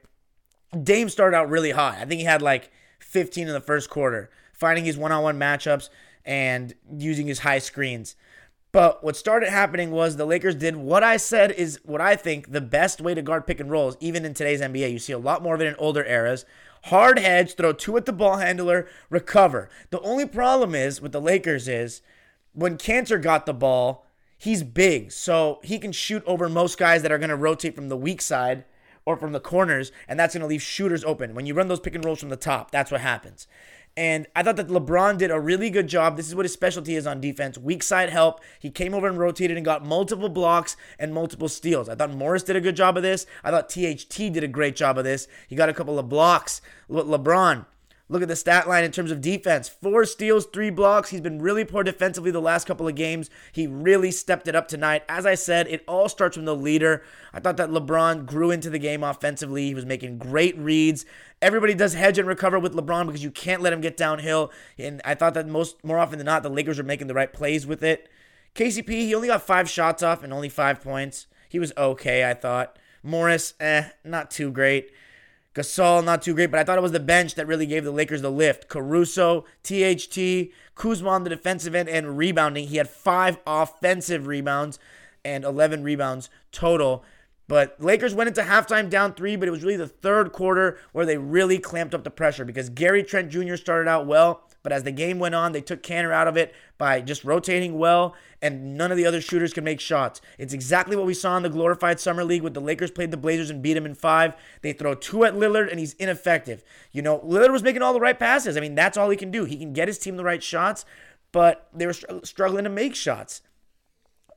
Dame 0.82 1.08
started 1.08 1.36
out 1.36 1.48
really 1.48 1.70
hot. 1.70 1.96
I 1.98 2.04
think 2.04 2.20
he 2.20 2.26
had 2.26 2.42
like 2.42 2.70
15 3.00 3.46
in 3.46 3.52
the 3.52 3.60
first 3.60 3.90
quarter, 3.90 4.30
finding 4.52 4.84
his 4.84 4.96
one-on-one 4.96 5.38
matchups 5.38 5.88
and 6.26 6.74
using 6.98 7.28
his 7.28 7.38
high 7.38 7.60
screens. 7.60 8.16
But 8.72 9.02
what 9.02 9.16
started 9.16 9.48
happening 9.48 9.90
was 9.90 10.16
the 10.16 10.26
Lakers 10.26 10.54
did 10.54 10.76
what 10.76 11.02
I 11.02 11.16
said 11.16 11.52
is 11.52 11.80
what 11.84 12.02
I 12.02 12.14
think 12.14 12.52
the 12.52 12.60
best 12.60 13.00
way 13.00 13.14
to 13.14 13.22
guard 13.22 13.46
pick 13.46 13.60
and 13.60 13.70
rolls, 13.70 13.96
even 14.00 14.26
in 14.26 14.34
today's 14.34 14.60
NBA. 14.60 14.92
You 14.92 14.98
see 14.98 15.14
a 15.14 15.18
lot 15.18 15.42
more 15.42 15.54
of 15.54 15.62
it 15.62 15.66
in 15.66 15.76
older 15.76 16.04
eras. 16.04 16.44
Hard 16.84 17.18
hedge, 17.18 17.54
throw 17.54 17.72
two 17.72 17.96
at 17.96 18.04
the 18.04 18.12
ball 18.12 18.36
handler, 18.36 18.86
recover. 19.08 19.70
The 19.90 20.00
only 20.00 20.26
problem 20.26 20.74
is 20.74 21.00
with 21.00 21.12
the 21.12 21.20
Lakers 21.20 21.68
is 21.68 22.02
when 22.52 22.76
Kanter 22.76 23.20
got 23.20 23.46
the 23.46 23.54
ball, 23.54 24.06
he's 24.36 24.62
big, 24.62 25.10
so 25.10 25.58
he 25.62 25.78
can 25.78 25.92
shoot 25.92 26.22
over 26.26 26.48
most 26.48 26.76
guys 26.76 27.02
that 27.02 27.10
are 27.10 27.18
going 27.18 27.30
to 27.30 27.36
rotate 27.36 27.74
from 27.74 27.88
the 27.88 27.96
weak 27.96 28.20
side 28.20 28.64
or 29.06 29.16
from 29.16 29.32
the 29.32 29.40
corners, 29.40 29.90
and 30.06 30.20
that's 30.20 30.34
going 30.34 30.42
to 30.42 30.46
leave 30.46 30.62
shooters 30.62 31.04
open. 31.04 31.34
When 31.34 31.46
you 31.46 31.54
run 31.54 31.68
those 31.68 31.80
pick 31.80 31.94
and 31.94 32.04
rolls 32.04 32.20
from 32.20 32.28
the 32.28 32.36
top, 32.36 32.72
that's 32.72 32.90
what 32.90 33.00
happens. 33.00 33.46
And 33.96 34.26
I 34.36 34.42
thought 34.42 34.56
that 34.56 34.68
LeBron 34.68 35.16
did 35.16 35.30
a 35.30 35.40
really 35.40 35.70
good 35.70 35.86
job. 35.86 36.16
This 36.16 36.28
is 36.28 36.34
what 36.34 36.44
his 36.44 36.52
specialty 36.52 36.96
is 36.96 37.06
on 37.06 37.20
defense 37.20 37.56
weak 37.56 37.82
side 37.82 38.10
help. 38.10 38.40
He 38.60 38.70
came 38.70 38.92
over 38.92 39.08
and 39.08 39.18
rotated 39.18 39.56
and 39.56 39.64
got 39.64 39.86
multiple 39.86 40.28
blocks 40.28 40.76
and 40.98 41.14
multiple 41.14 41.48
steals. 41.48 41.88
I 41.88 41.94
thought 41.94 42.12
Morris 42.12 42.42
did 42.42 42.56
a 42.56 42.60
good 42.60 42.76
job 42.76 42.98
of 42.98 43.02
this. 43.02 43.24
I 43.42 43.50
thought 43.50 43.70
THT 43.70 44.16
did 44.32 44.44
a 44.44 44.48
great 44.48 44.76
job 44.76 44.98
of 44.98 45.04
this. 45.04 45.28
He 45.48 45.56
got 45.56 45.70
a 45.70 45.74
couple 45.74 45.98
of 45.98 46.10
blocks. 46.10 46.60
Le- 46.88 47.18
LeBron, 47.18 47.64
Look 48.08 48.22
at 48.22 48.28
the 48.28 48.36
stat 48.36 48.68
line 48.68 48.84
in 48.84 48.92
terms 48.92 49.10
of 49.10 49.20
defense. 49.20 49.68
Four 49.68 50.04
steals, 50.04 50.46
three 50.46 50.70
blocks. 50.70 51.10
He's 51.10 51.20
been 51.20 51.42
really 51.42 51.64
poor 51.64 51.82
defensively 51.82 52.30
the 52.30 52.40
last 52.40 52.64
couple 52.64 52.86
of 52.86 52.94
games. 52.94 53.30
He 53.50 53.66
really 53.66 54.12
stepped 54.12 54.46
it 54.46 54.54
up 54.54 54.68
tonight. 54.68 55.02
As 55.08 55.26
I 55.26 55.34
said, 55.34 55.66
it 55.66 55.82
all 55.88 56.08
starts 56.08 56.36
from 56.36 56.44
the 56.44 56.54
leader. 56.54 57.02
I 57.32 57.40
thought 57.40 57.56
that 57.56 57.70
LeBron 57.70 58.24
grew 58.24 58.52
into 58.52 58.70
the 58.70 58.78
game 58.78 59.02
offensively. 59.02 59.66
He 59.66 59.74
was 59.74 59.84
making 59.84 60.18
great 60.18 60.56
reads. 60.56 61.04
Everybody 61.42 61.74
does 61.74 61.94
hedge 61.94 62.16
and 62.18 62.28
recover 62.28 62.60
with 62.60 62.74
LeBron 62.74 63.06
because 63.06 63.24
you 63.24 63.32
can't 63.32 63.62
let 63.62 63.72
him 63.72 63.80
get 63.80 63.96
downhill. 63.96 64.52
And 64.78 65.02
I 65.04 65.16
thought 65.16 65.34
that 65.34 65.48
most 65.48 65.82
more 65.84 65.98
often 65.98 66.18
than 66.18 66.26
not, 66.26 66.44
the 66.44 66.48
Lakers 66.48 66.78
are 66.78 66.84
making 66.84 67.08
the 67.08 67.14
right 67.14 67.32
plays 67.32 67.66
with 67.66 67.82
it. 67.82 68.08
KCP, 68.54 68.88
he 68.88 69.14
only 69.16 69.28
got 69.28 69.42
five 69.42 69.68
shots 69.68 70.04
off 70.04 70.22
and 70.22 70.32
only 70.32 70.48
five 70.48 70.80
points. 70.80 71.26
He 71.48 71.58
was 71.58 71.72
okay, 71.76 72.28
I 72.28 72.34
thought. 72.34 72.78
Morris, 73.02 73.54
eh, 73.58 73.88
not 74.04 74.30
too 74.30 74.52
great. 74.52 74.92
Gasol, 75.56 76.04
not 76.04 76.20
too 76.20 76.34
great, 76.34 76.50
but 76.50 76.60
I 76.60 76.64
thought 76.64 76.76
it 76.76 76.82
was 76.82 76.92
the 76.92 77.00
bench 77.00 77.34
that 77.34 77.46
really 77.46 77.64
gave 77.64 77.82
the 77.82 77.90
Lakers 77.90 78.20
the 78.20 78.30
lift. 78.30 78.68
Caruso, 78.68 79.46
THT, 79.62 80.52
Kuzma 80.74 81.08
on 81.08 81.24
the 81.24 81.30
defensive 81.30 81.74
end, 81.74 81.88
and 81.88 82.18
rebounding. 82.18 82.68
He 82.68 82.76
had 82.76 82.90
five 82.90 83.38
offensive 83.46 84.26
rebounds 84.26 84.78
and 85.24 85.44
11 85.44 85.82
rebounds 85.82 86.28
total. 86.52 87.04
But 87.48 87.76
Lakers 87.80 88.14
went 88.14 88.28
into 88.28 88.42
halftime 88.42 88.90
down 88.90 89.14
three, 89.14 89.34
but 89.36 89.48
it 89.48 89.52
was 89.52 89.62
really 89.62 89.78
the 89.78 89.88
third 89.88 90.32
quarter 90.32 90.78
where 90.92 91.06
they 91.06 91.16
really 91.16 91.58
clamped 91.58 91.94
up 91.94 92.04
the 92.04 92.10
pressure 92.10 92.44
because 92.44 92.68
Gary 92.68 93.02
Trent 93.02 93.30
Jr. 93.30 93.56
started 93.56 93.88
out 93.88 94.06
well. 94.06 94.42
But 94.66 94.72
as 94.72 94.82
the 94.82 94.90
game 94.90 95.20
went 95.20 95.36
on, 95.36 95.52
they 95.52 95.60
took 95.60 95.84
Kanter 95.84 96.12
out 96.12 96.26
of 96.26 96.36
it 96.36 96.52
by 96.76 97.00
just 97.00 97.22
rotating 97.22 97.78
well, 97.78 98.16
and 98.42 98.76
none 98.76 98.90
of 98.90 98.96
the 98.96 99.06
other 99.06 99.20
shooters 99.20 99.52
could 99.52 99.62
make 99.62 99.78
shots. 99.78 100.20
It's 100.38 100.52
exactly 100.52 100.96
what 100.96 101.06
we 101.06 101.14
saw 101.14 101.36
in 101.36 101.44
the 101.44 101.48
glorified 101.48 102.00
Summer 102.00 102.24
League 102.24 102.42
when 102.42 102.52
the 102.52 102.60
Lakers 102.60 102.90
played 102.90 103.12
the 103.12 103.16
Blazers 103.16 103.48
and 103.48 103.62
beat 103.62 103.74
them 103.74 103.86
in 103.86 103.94
five. 103.94 104.34
They 104.62 104.72
throw 104.72 104.96
two 104.96 105.24
at 105.24 105.34
Lillard, 105.34 105.70
and 105.70 105.78
he's 105.78 105.92
ineffective. 105.92 106.64
You 106.90 107.00
know, 107.00 107.20
Lillard 107.20 107.52
was 107.52 107.62
making 107.62 107.80
all 107.80 107.92
the 107.92 108.00
right 108.00 108.18
passes. 108.18 108.56
I 108.56 108.60
mean, 108.60 108.74
that's 108.74 108.96
all 108.96 109.08
he 109.08 109.16
can 109.16 109.30
do. 109.30 109.44
He 109.44 109.56
can 109.56 109.72
get 109.72 109.86
his 109.86 109.98
team 109.98 110.16
the 110.16 110.24
right 110.24 110.42
shots, 110.42 110.84
but 111.30 111.68
they 111.72 111.86
were 111.86 111.94
struggling 112.24 112.64
to 112.64 112.70
make 112.70 112.96
shots. 112.96 113.42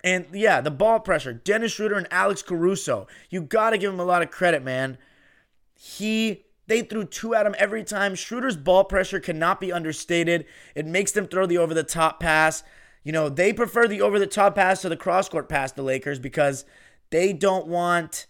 And 0.04 0.28
yeah, 0.32 0.62
the 0.62 0.70
ball 0.70 1.00
pressure. 1.00 1.34
Dennis 1.34 1.72
Schroeder 1.72 1.98
and 1.98 2.08
Alex 2.12 2.44
Caruso. 2.44 3.08
You 3.32 3.42
got 3.42 3.72
to 3.72 3.80
give 3.80 3.92
him 3.92 4.00
a 4.00 4.06
lot 4.06 4.22
of 4.22 4.30
credit, 4.30 4.62
man. 4.62 5.00
He 5.74 6.46
they 6.70 6.82
threw 6.82 7.04
two 7.04 7.36
at 7.36 7.46
him 7.46 7.56
every 7.58 7.84
time. 7.84 8.14
Schroeder's 8.14 8.56
ball 8.56 8.86
pressure 8.86 9.20
cannot 9.20 9.60
be 9.60 9.72
understated. 9.72 10.46
It 10.76 10.86
makes 10.86 11.12
them 11.12 11.28
throw 11.28 11.46
the 11.46 11.58
over 11.58 11.74
the 11.74 11.84
top 11.84 12.20
pass. 12.20 12.64
You 13.04 13.12
know, 13.12 13.28
they 13.28 13.52
prefer 13.52 13.88
the 13.88 14.02
over 14.02 14.20
the 14.20 14.28
top 14.28 14.56
pass 14.56 14.82
to 14.82 14.90
the 14.90 14.96
cross 14.96 15.28
court 15.28 15.50
pass, 15.50 15.72
the 15.72 15.82
Lakers, 15.82 16.20
because 16.20 16.64
they 17.10 17.34
don't 17.34 17.68
want 17.68 18.28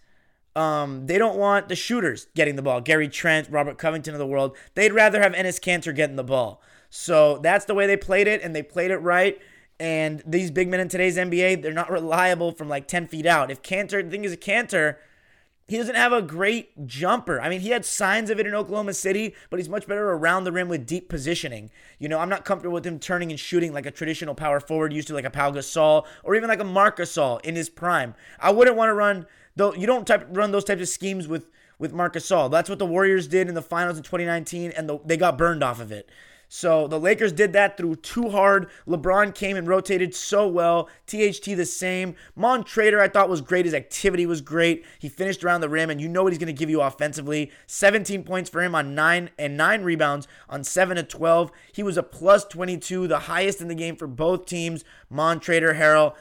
um, 0.56 1.06
they 1.06 1.18
don't 1.18 1.36
want 1.36 1.68
the 1.68 1.76
shooters 1.76 2.26
getting 2.34 2.56
the 2.56 2.62
ball. 2.62 2.80
Gary 2.80 3.08
Trent, 3.08 3.48
Robert 3.50 3.78
Covington 3.78 4.14
of 4.14 4.18
the 4.18 4.26
world. 4.26 4.56
They'd 4.74 4.92
rather 4.92 5.20
have 5.20 5.32
Enes 5.32 5.60
Kanter 5.60 5.94
getting 5.94 6.16
the 6.16 6.24
ball. 6.24 6.60
So 6.88 7.38
that's 7.38 7.66
the 7.66 7.74
way 7.74 7.86
they 7.86 7.96
played 7.96 8.26
it, 8.26 8.42
and 8.42 8.54
they 8.54 8.62
played 8.62 8.90
it 8.90 8.98
right. 8.98 9.38
And 9.78 10.22
these 10.26 10.50
big 10.50 10.68
men 10.68 10.80
in 10.80 10.88
today's 10.88 11.16
NBA, 11.16 11.62
they're 11.62 11.72
not 11.72 11.90
reliable 11.90 12.52
from 12.52 12.68
like 12.68 12.88
10 12.88 13.06
feet 13.06 13.26
out. 13.26 13.50
If 13.50 13.62
Kanter, 13.62 14.02
the 14.02 14.10
thing 14.10 14.24
is, 14.24 14.32
a 14.32 14.36
Kanter, 14.36 14.96
he 15.70 15.76
doesn't 15.76 15.94
have 15.94 16.12
a 16.12 16.20
great 16.20 16.88
jumper. 16.88 17.40
I 17.40 17.48
mean, 17.48 17.60
he 17.60 17.68
had 17.68 17.84
signs 17.84 18.28
of 18.28 18.40
it 18.40 18.46
in 18.48 18.56
Oklahoma 18.56 18.92
City, 18.92 19.36
but 19.50 19.60
he's 19.60 19.68
much 19.68 19.86
better 19.86 20.10
around 20.10 20.42
the 20.42 20.50
rim 20.50 20.68
with 20.68 20.84
deep 20.84 21.08
positioning. 21.08 21.70
You 22.00 22.08
know, 22.08 22.18
I'm 22.18 22.28
not 22.28 22.44
comfortable 22.44 22.74
with 22.74 22.84
him 22.84 22.98
turning 22.98 23.30
and 23.30 23.38
shooting 23.38 23.72
like 23.72 23.86
a 23.86 23.92
traditional 23.92 24.34
power 24.34 24.58
forward 24.58 24.92
used 24.92 25.06
to, 25.06 25.14
like 25.14 25.24
a 25.24 25.30
Pau 25.30 25.52
Gasol 25.52 26.06
or 26.24 26.34
even 26.34 26.48
like 26.48 26.58
a 26.58 26.64
Marc 26.64 26.98
Gasol 26.98 27.40
in 27.44 27.54
his 27.54 27.70
prime. 27.70 28.16
I 28.40 28.50
wouldn't 28.50 28.76
want 28.76 28.88
to 28.88 28.94
run 28.94 29.26
though. 29.54 29.72
You 29.72 29.86
don't 29.86 30.08
type, 30.08 30.26
run 30.32 30.50
those 30.50 30.64
types 30.64 30.82
of 30.82 30.88
schemes 30.88 31.28
with 31.28 31.48
with 31.78 31.92
Marc 31.92 32.14
Gasol. 32.14 32.50
That's 32.50 32.68
what 32.68 32.80
the 32.80 32.86
Warriors 32.86 33.28
did 33.28 33.48
in 33.48 33.54
the 33.54 33.62
finals 33.62 33.96
in 33.96 34.02
2019, 34.02 34.72
and 34.72 34.88
the, 34.88 34.98
they 35.04 35.16
got 35.16 35.38
burned 35.38 35.62
off 35.62 35.80
of 35.80 35.92
it. 35.92 36.10
So 36.52 36.88
the 36.88 36.98
Lakers 36.98 37.30
did 37.30 37.52
that 37.52 37.76
through 37.76 37.94
too 37.96 38.30
hard. 38.30 38.68
LeBron 38.84 39.36
came 39.36 39.56
and 39.56 39.68
rotated 39.68 40.16
so 40.16 40.48
well. 40.48 40.88
THT 41.06 41.44
the 41.44 41.64
same. 41.64 42.16
Montrezl 42.36 42.98
I 42.98 43.06
thought 43.06 43.28
was 43.28 43.40
great. 43.40 43.66
His 43.66 43.74
activity 43.74 44.26
was 44.26 44.40
great. 44.40 44.84
He 44.98 45.08
finished 45.08 45.44
around 45.44 45.60
the 45.60 45.68
rim, 45.68 45.90
and 45.90 46.00
you 46.00 46.08
know 46.08 46.24
what 46.24 46.32
he's 46.32 46.40
going 46.40 46.52
to 46.52 46.52
give 46.52 46.68
you 46.68 46.80
offensively. 46.80 47.52
17 47.68 48.24
points 48.24 48.50
for 48.50 48.62
him 48.62 48.74
on 48.74 48.96
nine 48.96 49.30
and 49.38 49.56
nine 49.56 49.82
rebounds 49.82 50.26
on 50.48 50.64
seven 50.64 50.96
to 50.96 51.04
12. 51.04 51.52
He 51.72 51.84
was 51.84 51.96
a 51.96 52.02
plus 52.02 52.44
22, 52.46 53.06
the 53.06 53.20
highest 53.20 53.60
in 53.60 53.68
the 53.68 53.74
game 53.76 53.94
for 53.94 54.08
both 54.08 54.46
teams. 54.46 54.84
Montrezl 55.10 55.78
Harrell. 55.78 56.16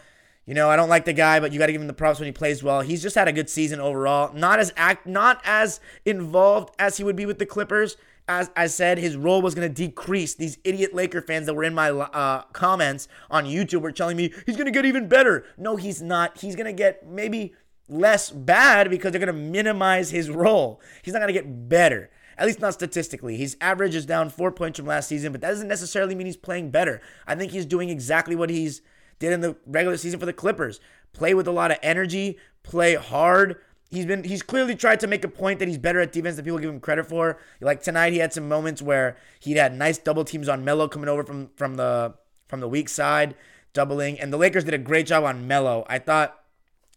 You 0.45 0.53
know, 0.53 0.69
I 0.69 0.75
don't 0.75 0.89
like 0.89 1.05
the 1.05 1.13
guy, 1.13 1.39
but 1.39 1.51
you 1.51 1.57
got 1.57 1.67
to 1.67 1.71
give 1.71 1.81
him 1.81 1.87
the 1.87 1.93
props 1.93 2.19
when 2.19 2.27
he 2.27 2.31
plays 2.31 2.61
well. 2.61 2.81
He's 2.81 3.01
just 3.01 3.15
had 3.15 3.27
a 3.27 3.33
good 3.33 3.49
season 3.49 3.79
overall. 3.79 4.31
Not 4.33 4.59
as 4.59 4.71
act, 4.77 5.07
not 5.07 5.41
as 5.43 5.79
involved 6.05 6.75
as 6.77 6.97
he 6.97 7.03
would 7.03 7.15
be 7.15 7.25
with 7.25 7.39
the 7.39 7.47
Clippers 7.47 7.97
as 8.29 8.51
I 8.55 8.67
said, 8.67 8.99
his 8.99 9.17
role 9.17 9.41
was 9.41 9.55
going 9.55 9.67
to 9.67 9.73
decrease. 9.73 10.35
These 10.35 10.59
idiot 10.63 10.93
Laker 10.93 11.19
fans 11.19 11.47
that 11.47 11.55
were 11.55 11.63
in 11.63 11.73
my 11.73 11.89
uh, 11.89 12.43
comments 12.53 13.07
on 13.31 13.45
YouTube 13.45 13.81
were 13.81 13.91
telling 13.91 14.15
me 14.15 14.31
he's 14.45 14.55
going 14.55 14.67
to 14.67 14.71
get 14.71 14.85
even 14.85 15.09
better. 15.09 15.45
No, 15.57 15.75
he's 15.75 15.99
not. 15.99 16.37
He's 16.37 16.55
going 16.55 16.67
to 16.67 16.71
get 16.73 17.07
maybe 17.07 17.55
less 17.89 18.29
bad 18.29 18.91
because 18.91 19.11
they're 19.11 19.19
going 19.19 19.35
to 19.35 19.41
minimize 19.41 20.11
his 20.11 20.29
role. 20.29 20.79
He's 21.01 21.13
not 21.13 21.21
going 21.21 21.33
to 21.33 21.41
get 21.41 21.67
better. 21.67 22.11
At 22.37 22.45
least 22.45 22.61
not 22.61 22.75
statistically. 22.75 23.35
His 23.35 23.57
average 23.59 23.95
is 23.95 24.05
down 24.05 24.29
four 24.29 24.51
points 24.51 24.77
from 24.77 24.85
last 24.85 25.09
season, 25.09 25.31
but 25.31 25.41
that 25.41 25.49
doesn't 25.49 25.67
necessarily 25.67 26.13
mean 26.13 26.27
he's 26.27 26.37
playing 26.37 26.69
better. 26.69 27.01
I 27.25 27.33
think 27.33 27.51
he's 27.51 27.65
doing 27.65 27.89
exactly 27.89 28.35
what 28.35 28.51
he's 28.51 28.83
did 29.17 29.33
in 29.33 29.41
the 29.41 29.57
regular 29.65 29.97
season 29.97 30.19
for 30.19 30.27
the 30.27 30.33
Clippers. 30.33 30.79
Play 31.13 31.33
with 31.33 31.47
a 31.47 31.51
lot 31.51 31.71
of 31.71 31.79
energy, 31.81 32.37
play 32.61 32.93
hard, 32.93 33.57
he's 33.89 34.05
been 34.05 34.23
he's 34.23 34.41
clearly 34.41 34.75
tried 34.75 34.99
to 34.99 35.07
make 35.07 35.23
a 35.23 35.27
point 35.27 35.59
that 35.59 35.67
he's 35.67 35.77
better 35.77 35.99
at 35.99 36.11
defense 36.11 36.35
than 36.35 36.45
people 36.45 36.59
give 36.59 36.69
him 36.69 36.79
credit 36.79 37.05
for. 37.07 37.37
Like 37.59 37.81
tonight, 37.81 38.13
he 38.13 38.19
had 38.19 38.33
some 38.33 38.47
moments 38.47 38.81
where 38.81 39.17
he 39.39 39.53
had 39.53 39.75
nice 39.75 39.97
double 39.97 40.23
teams 40.23 40.47
on 40.47 40.63
Melo 40.63 40.87
coming 40.87 41.09
over 41.09 41.23
from 41.23 41.49
from 41.55 41.75
the 41.75 42.13
from 42.47 42.59
the 42.59 42.69
weak 42.69 42.89
side, 42.89 43.35
doubling, 43.73 44.19
and 44.19 44.31
the 44.31 44.37
Lakers 44.37 44.63
did 44.63 44.73
a 44.73 44.79
great 44.79 45.07
job 45.07 45.23
on 45.23 45.47
Melo. 45.47 45.85
I 45.89 45.99
thought 45.99 46.39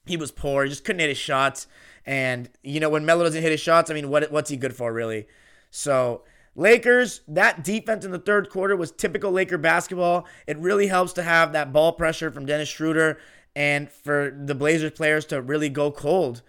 he 0.06 0.16
was 0.16 0.30
poor, 0.30 0.64
he 0.64 0.70
just 0.70 0.84
couldn't 0.84 1.00
hit 1.00 1.08
his 1.08 1.18
shots, 1.18 1.66
and 2.06 2.50
you 2.62 2.80
know 2.80 2.88
when 2.88 3.04
Melo 3.04 3.24
doesn't 3.24 3.42
hit 3.42 3.50
his 3.50 3.60
shots, 3.60 3.90
I 3.90 3.94
mean, 3.94 4.08
what 4.08 4.30
what's 4.30 4.50
he 4.50 4.56
good 4.56 4.76
for 4.76 4.92
really? 4.92 5.26
So. 5.70 6.22
Lakers, 6.54 7.22
that 7.28 7.64
defense 7.64 8.04
in 8.04 8.10
the 8.10 8.18
third 8.18 8.50
quarter 8.50 8.76
was 8.76 8.92
typical 8.92 9.32
Laker 9.32 9.56
basketball. 9.56 10.26
It 10.46 10.58
really 10.58 10.86
helps 10.86 11.14
to 11.14 11.22
have 11.22 11.54
that 11.54 11.72
ball 11.72 11.92
pressure 11.92 12.30
from 12.30 12.44
Dennis 12.44 12.68
Schroeder 12.68 13.18
and 13.56 13.90
for 13.90 14.30
the 14.38 14.54
Blazers 14.54 14.90
players 14.90 15.24
to 15.26 15.40
really 15.40 15.70
go 15.70 15.90
cold 15.90 16.42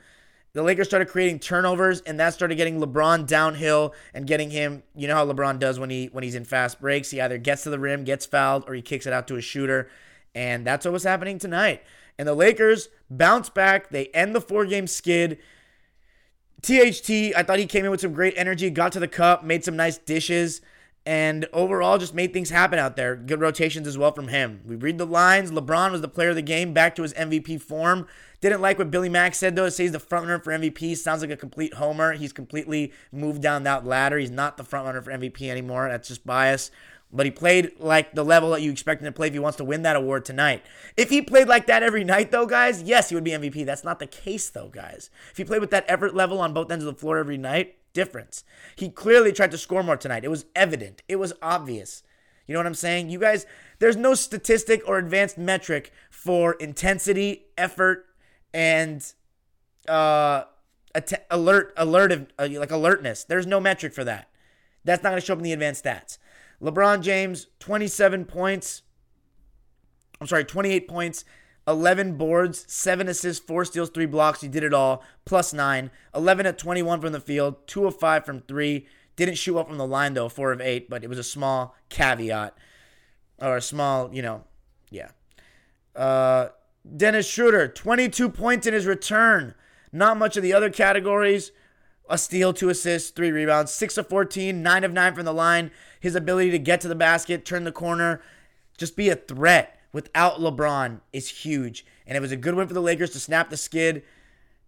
the 0.53 0.61
Lakers 0.61 0.87
started 0.87 1.07
creating 1.07 1.39
turnovers, 1.39 2.01
and 2.01 2.19
that 2.19 2.33
started 2.33 2.55
getting 2.55 2.79
LeBron 2.79 3.25
downhill 3.25 3.93
and 4.13 4.27
getting 4.27 4.51
him. 4.51 4.83
You 4.95 5.07
know 5.07 5.15
how 5.15 5.25
LeBron 5.25 5.57
does 5.57 5.79
when 5.79 5.89
he 5.89 6.07
when 6.11 6.23
he's 6.23 6.35
in 6.35 6.45
fast 6.45 6.79
breaks. 6.79 7.09
He 7.09 7.19
either 7.19 7.39
gets 7.39 7.63
to 7.63 7.71
the 7.71 7.79
rim, 7.79 8.03
gets 8.03 8.25
fouled, 8.25 8.65
or 8.67 8.75
he 8.75 8.81
kicks 8.81 9.07
it 9.07 9.13
out 9.13 9.27
to 9.29 9.35
a 9.35 9.41
shooter, 9.41 9.89
and 10.35 10.65
that's 10.65 10.85
what 10.85 10.91
was 10.91 11.03
happening 11.03 11.39
tonight. 11.39 11.81
And 12.19 12.27
the 12.27 12.35
Lakers 12.35 12.89
bounce 13.09 13.49
back. 13.49 13.89
They 13.89 14.07
end 14.07 14.35
the 14.35 14.41
four 14.41 14.65
game 14.65 14.85
skid. 14.85 15.39
THT, 16.61 17.35
I 17.35 17.43
thought 17.43 17.59
he 17.59 17.65
came 17.65 17.83
in 17.83 17.91
with 17.91 18.01
some 18.01 18.13
great 18.13 18.35
energy, 18.37 18.69
got 18.69 18.93
to 18.93 18.99
the 18.99 19.07
cup, 19.07 19.43
made 19.43 19.65
some 19.65 19.75
nice 19.75 19.97
dishes, 19.97 20.61
and 21.05 21.47
overall 21.51 21.97
just 21.97 22.13
made 22.13 22.31
things 22.31 22.49
happen 22.49 22.79
out 22.79 22.95
there. 22.95 23.15
Good 23.15 23.41
rotations 23.41 23.87
as 23.87 23.97
well 23.97 24.11
from 24.11 24.29
him. 24.29 24.61
We 24.65 24.75
read 24.75 24.97
the 24.97 25.05
lines. 25.05 25.51
LeBron 25.51 25.91
was 25.91 26.01
the 26.01 26.07
player 26.07 26.29
of 26.29 26.35
the 26.35 26.41
game, 26.41 26.73
back 26.73 26.95
to 26.95 27.03
his 27.03 27.13
MVP 27.13 27.61
form. 27.61 28.07
Didn't 28.39 28.61
like 28.61 28.77
what 28.77 28.91
Billy 28.91 29.09
Mack 29.09 29.35
said 29.35 29.55
though. 29.55 29.65
It 29.65 29.71
says 29.71 29.91
the 29.91 29.99
frontrunner 29.99 30.43
for 30.43 30.51
MVP 30.51 30.97
sounds 30.97 31.21
like 31.21 31.31
a 31.31 31.37
complete 31.37 31.75
homer. 31.75 32.13
He's 32.13 32.33
completely 32.33 32.93
moved 33.11 33.41
down 33.41 33.63
that 33.63 33.85
ladder. 33.85 34.17
He's 34.17 34.31
not 34.31 34.57
the 34.57 34.63
frontrunner 34.63 35.03
for 35.03 35.11
MVP 35.11 35.49
anymore. 35.49 35.87
That's 35.89 36.07
just 36.07 36.25
bias. 36.25 36.71
But 37.13 37.27
he 37.27 37.31
played 37.31 37.79
like 37.79 38.13
the 38.15 38.25
level 38.25 38.49
that 38.51 38.61
you 38.61 38.71
expect 38.71 39.01
him 39.01 39.05
to 39.05 39.11
play 39.11 39.27
if 39.27 39.33
he 39.33 39.39
wants 39.39 39.57
to 39.57 39.63
win 39.63 39.83
that 39.83 39.95
award 39.95 40.25
tonight. 40.25 40.65
If 40.97 41.09
he 41.09 41.21
played 41.21 41.47
like 41.47 41.67
that 41.67 41.83
every 41.83 42.03
night, 42.03 42.31
though, 42.31 42.47
guys, 42.47 42.81
yes, 42.81 43.09
he 43.09 43.15
would 43.15 43.23
be 43.23 43.31
MVP. 43.31 43.65
That's 43.65 43.83
not 43.83 43.99
the 43.99 44.07
case, 44.07 44.49
though, 44.49 44.69
guys. 44.69 45.11
If 45.29 45.37
he 45.37 45.43
played 45.43 45.61
with 45.61 45.69
that 45.69 45.85
effort 45.87 46.15
level 46.15 46.41
on 46.41 46.53
both 46.53 46.71
ends 46.71 46.83
of 46.83 46.93
the 46.93 46.99
floor 46.99 47.19
every 47.19 47.37
night, 47.37 47.77
difference. 47.93 48.43
He 48.75 48.89
clearly 48.89 49.31
tried 49.31 49.51
to 49.51 49.57
score 49.57 49.83
more 49.83 49.97
tonight. 49.97 50.25
It 50.25 50.29
was 50.29 50.45
evident. 50.55 51.01
It 51.07 51.17
was 51.17 51.33
obvious. 51.41 52.03
You 52.47 52.53
know 52.53 52.59
what 52.59 52.67
I'm 52.67 52.73
saying? 52.73 53.09
You 53.09 53.19
guys, 53.19 53.45
there's 53.79 53.95
no 53.95 54.13
statistic 54.15 54.81
or 54.85 54.97
advanced 54.97 55.37
metric 55.37 55.91
for 56.09 56.53
intensity, 56.53 57.45
effort, 57.57 58.05
and 58.53 59.05
uh, 59.87 60.43
att- 60.93 61.25
alert, 61.29 61.73
alert, 61.77 62.33
uh, 62.37 62.47
like 62.51 62.71
alertness. 62.71 63.23
There's 63.23 63.47
no 63.47 63.59
metric 63.59 63.93
for 63.93 64.03
that. 64.03 64.29
That's 64.83 65.03
not 65.03 65.11
going 65.11 65.21
to 65.21 65.25
show 65.25 65.33
up 65.33 65.39
in 65.39 65.43
the 65.43 65.53
advanced 65.53 65.85
stats. 65.85 66.17
LeBron 66.61 67.01
James, 67.01 67.47
27 67.59 68.25
points. 68.25 68.81
I'm 70.19 70.27
sorry, 70.27 70.45
28 70.45 70.87
points, 70.87 71.25
11 71.67 72.17
boards, 72.17 72.65
7 72.67 73.07
assists, 73.07 73.45
4 73.45 73.65
steals, 73.65 73.89
3 73.89 74.05
blocks. 74.05 74.41
He 74.41 74.47
did 74.47 74.63
it 74.63 74.73
all, 74.73 75.03
plus 75.25 75.53
9. 75.53 75.89
11 76.13 76.45
at 76.45 76.57
21 76.57 77.01
from 77.01 77.13
the 77.13 77.19
field, 77.19 77.67
2 77.67 77.85
of 77.85 77.97
5 77.97 78.25
from 78.25 78.41
3. 78.41 78.85
Didn't 79.15 79.37
shoot 79.37 79.57
up 79.57 79.67
from 79.67 79.77
the 79.77 79.87
line, 79.87 80.13
though, 80.13 80.29
4 80.29 80.51
of 80.51 80.61
8, 80.61 80.89
but 80.89 81.03
it 81.03 81.09
was 81.09 81.19
a 81.19 81.23
small 81.23 81.75
caveat. 81.89 82.57
Or 83.39 83.57
a 83.57 83.61
small, 83.61 84.13
you 84.13 84.21
know, 84.21 84.43
yeah. 84.89 85.09
Uh, 85.95 86.49
Dennis 86.97 87.27
Schroeder, 87.27 87.67
22 87.67 88.29
points 88.29 88.67
in 88.67 88.73
his 88.73 88.85
return. 88.85 89.55
Not 89.91 90.17
much 90.17 90.35
of 90.35 90.43
the 90.43 90.53
other 90.53 90.69
categories. 90.69 91.51
a 92.09 92.17
steal, 92.17 92.51
two 92.51 92.67
assists, 92.67 93.11
three 93.11 93.31
rebounds, 93.31 93.71
six 93.71 93.97
of 93.97 94.09
14, 94.09 94.61
nine 94.61 94.83
of 94.83 94.91
nine 94.91 95.15
from 95.15 95.23
the 95.23 95.33
line. 95.33 95.71
His 95.99 96.15
ability 96.15 96.51
to 96.51 96.59
get 96.59 96.81
to 96.81 96.89
the 96.89 96.95
basket, 96.95 97.45
turn 97.45 97.63
the 97.63 97.71
corner, 97.71 98.21
just 98.77 98.97
be 98.97 99.09
a 99.09 99.15
threat 99.15 99.79
without 99.93 100.39
LeBron 100.39 100.99
is 101.13 101.29
huge. 101.29 101.85
And 102.05 102.17
it 102.17 102.21
was 102.21 102.33
a 102.33 102.37
good 102.37 102.55
win 102.55 102.67
for 102.67 102.73
the 102.73 102.81
Lakers 102.81 103.11
to 103.11 103.19
snap 103.19 103.49
the 103.49 103.55
skid. 103.55 104.03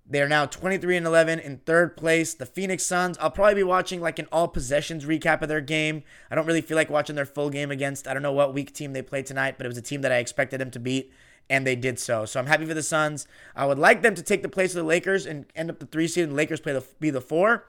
They 0.07 0.21
are 0.21 0.29
now 0.29 0.45
23 0.45 0.97
and 0.97 1.07
11 1.07 1.39
in 1.39 1.57
third 1.57 1.97
place. 1.97 2.35
The 2.35 2.45
Phoenix 2.45 2.85
Suns, 2.85 3.17
I'll 3.17 3.31
probably 3.31 3.55
be 3.55 3.63
watching 3.63 4.01
like 4.01 4.19
an 4.19 4.27
all 4.31 4.47
possessions 4.47 5.03
recap 5.03 5.41
of 5.41 5.49
their 5.49 5.61
game. 5.61 6.03
I 6.29 6.35
don't 6.35 6.45
really 6.45 6.61
feel 6.61 6.77
like 6.77 6.91
watching 6.91 7.15
their 7.15 7.25
full 7.25 7.49
game 7.49 7.71
against, 7.71 8.07
I 8.07 8.13
don't 8.13 8.21
know 8.21 8.31
what 8.31 8.53
weak 8.53 8.71
team 8.71 8.93
they 8.93 9.01
played 9.01 9.25
tonight, 9.25 9.55
but 9.57 9.65
it 9.65 9.69
was 9.69 9.79
a 9.79 9.81
team 9.81 10.01
that 10.01 10.11
I 10.11 10.17
expected 10.17 10.61
them 10.61 10.69
to 10.71 10.79
beat, 10.79 11.11
and 11.49 11.65
they 11.65 11.75
did 11.75 11.97
so. 11.99 12.25
So 12.25 12.39
I'm 12.39 12.45
happy 12.45 12.67
for 12.67 12.75
the 12.75 12.83
Suns. 12.83 13.27
I 13.55 13.65
would 13.65 13.79
like 13.79 14.03
them 14.03 14.13
to 14.13 14.21
take 14.21 14.43
the 14.43 14.49
place 14.49 14.71
of 14.71 14.77
the 14.77 14.87
Lakers 14.87 15.25
and 15.25 15.47
end 15.55 15.71
up 15.71 15.79
the 15.79 15.87
three 15.87 16.07
seed, 16.07 16.25
and 16.25 16.33
the 16.33 16.37
Lakers 16.37 16.59
play 16.59 16.73
the, 16.73 16.85
be 16.99 17.09
the 17.09 17.19
four, 17.19 17.65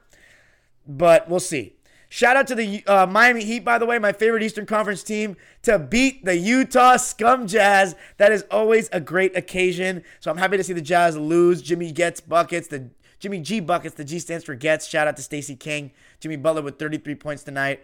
but 0.85 1.27
we'll 1.27 1.39
see. 1.39 1.76
Shout 2.09 2.37
out 2.37 2.47
to 2.47 2.55
the 2.55 2.85
uh, 2.87 3.05
Miami 3.05 3.43
Heat, 3.43 3.65
by 3.65 3.77
the 3.77 3.85
way, 3.85 3.99
my 3.99 4.13
favorite 4.13 4.41
Eastern 4.41 4.65
Conference 4.65 5.03
team, 5.03 5.35
to 5.63 5.77
beat 5.77 6.23
the 6.23 6.37
Utah 6.37 6.95
Scum 6.97 7.47
Jazz. 7.47 7.95
That 8.15 8.31
is 8.31 8.45
always 8.49 8.87
a 8.93 9.01
great 9.01 9.35
occasion. 9.35 10.03
So 10.21 10.31
I'm 10.31 10.37
happy 10.37 10.55
to 10.57 10.63
see 10.63 10.73
the 10.73 10.81
Jazz 10.81 11.17
lose. 11.17 11.61
Jimmy 11.61 11.91
gets 11.91 12.21
buckets. 12.21 12.69
The 12.69 12.89
Jimmy 13.19 13.41
G 13.41 13.59
buckets. 13.59 13.95
The 13.95 14.05
G 14.05 14.19
stands 14.19 14.45
for 14.45 14.55
gets. 14.55 14.87
Shout 14.87 15.07
out 15.07 15.17
to 15.17 15.23
Stacey 15.23 15.55
King, 15.55 15.91
Jimmy 16.19 16.37
Butler 16.37 16.61
with 16.61 16.79
33 16.79 17.15
points 17.15 17.43
tonight. 17.43 17.83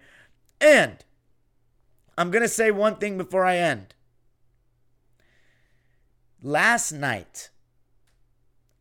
And 0.62 1.04
I'm 2.18 2.32
gonna 2.32 2.48
say 2.48 2.72
one 2.72 2.96
thing 2.96 3.18
before 3.18 3.44
I 3.44 3.58
end. 3.58 3.94
Last 6.42 6.92
night, 6.92 7.50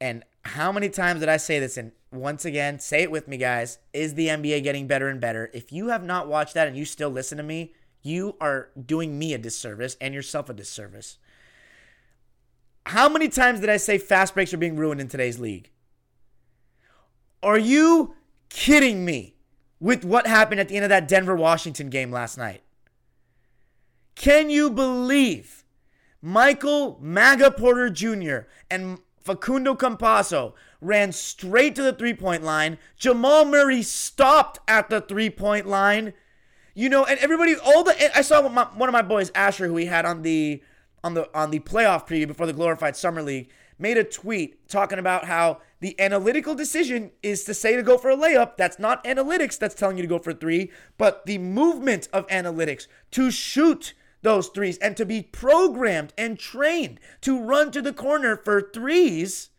and 0.01 0.25
how 0.45 0.71
many 0.73 0.89
times 0.89 1.21
did 1.21 1.29
I 1.29 1.37
say 1.37 1.59
this? 1.59 1.77
And 1.77 1.93
once 2.13 2.45
again, 2.45 2.79
say 2.79 3.03
it 3.03 3.11
with 3.11 3.27
me, 3.27 3.37
guys. 3.37 3.79
Is 3.93 4.15
the 4.15 4.29
NBA 4.29 4.63
getting 4.63 4.87
better 4.87 5.09
and 5.09 5.21
better? 5.21 5.51
If 5.55 5.73
you 5.73 5.89
have 5.89 6.05
not 6.05 6.29
watched 6.29 6.55
that 6.55 6.69
and 6.69 6.77
you 6.77 6.85
still 6.85 7.11
listen 7.11 7.39
to 7.39 7.45
me, 7.45 7.73
you 8.03 8.37
are 8.41 8.71
doing 8.85 9.19
me 9.19 9.33
a 9.33 9.39
disservice 9.39 9.97
and 10.01 10.13
yourself 10.13 10.51
a 10.51 10.55
disservice. 10.55 11.19
How 12.87 13.09
many 13.09 13.29
times 13.29 13.61
did 13.61 13.71
I 13.71 13.77
say 13.77 13.97
fast 13.97 14.35
breaks 14.35 14.53
are 14.53 14.59
being 14.59 14.77
ruined 14.77 15.01
in 15.01 15.09
today's 15.09 15.39
league? 15.39 15.71
Are 17.43 17.59
you 17.59 18.15
kidding 18.51 19.05
me 19.05 19.37
with 19.81 20.05
what 20.05 20.27
happened 20.27 20.61
at 20.61 20.69
the 20.69 20.77
end 20.77 20.85
of 20.85 20.91
that 20.91 21.09
Denver 21.09 21.35
Washington 21.35 21.91
game 21.91 22.11
last 22.11 22.37
night? 22.37 22.63
Can 24.15 24.51
you 24.51 24.71
believe 24.71 25.65
Michael 26.21 26.99
Maga 27.01 27.51
Porter 27.51 27.91
Jr. 27.91 28.49
and 28.71 28.99
Facundo 29.23 29.75
Campazzo 29.75 30.55
ran 30.81 31.13
straight 31.13 31.75
to 31.77 31.83
the 31.83 31.93
three 31.93 32.15
point 32.15 32.43
line. 32.43 32.79
Jamal 32.97 33.45
Murray 33.45 33.83
stopped 33.83 34.59
at 34.67 34.91
the 34.91 35.01
three 35.01 35.31
point 35.31 35.67
line. 35.67 36.13
You 36.75 36.89
know, 36.89 37.05
and 37.05 37.19
everybody, 37.21 37.55
all 37.57 37.85
the 37.85 38.17
I 38.17 38.23
saw 38.23 38.49
my, 38.49 38.65
one 38.75 38.89
of 38.89 38.93
my 38.93 39.03
boys, 39.03 39.31
Asher, 39.35 39.67
who 39.67 39.75
we 39.75 39.87
had 39.87 40.05
on 40.05 40.23
the 40.23 40.63
on 41.05 41.15
the 41.15 41.29
on 41.37 41.51
the 41.51 41.61
playoff 41.61 42.07
preview 42.07 42.27
before 42.27 42.47
the 42.47 42.53
glorified 42.53 42.97
summer 42.97 43.23
league, 43.23 43.51
made 43.79 43.99
a 43.99 44.05
tweet 44.05 44.69
talking 44.69 44.99
about 44.99 45.27
how 45.27 45.61
the 45.81 45.99
analytical 46.01 46.55
decision 46.55 47.11
is 47.23 47.45
to 47.45 47.53
say 47.53 47.77
to 47.77 47.83
go 47.83 47.99
for 47.99 48.11
a 48.11 48.17
layup. 48.17 48.57
That's 48.57 48.79
not 48.79 49.05
analytics 49.05 49.59
that's 49.59 49.75
telling 49.75 49.97
you 49.97 50.03
to 50.03 50.09
go 50.09 50.19
for 50.19 50.33
three, 50.33 50.71
but 50.97 51.27
the 51.27 51.39
movement 51.39 52.09
of 52.13 52.27
analytics 52.29 52.87
to 53.13 53.31
shoot 53.31 53.93
those 54.23 54.49
threes 54.49 54.79
and 54.79 54.97
to 54.97 55.05
be 55.05 55.23
programmed 55.23 56.13
and 56.17 56.39
trained 56.39 56.99
to 57.21 57.41
run 57.41 57.71
to 57.71 57.83
the 57.83 57.93
corner 57.93 58.37
for 58.37 58.71
threes 58.73 59.51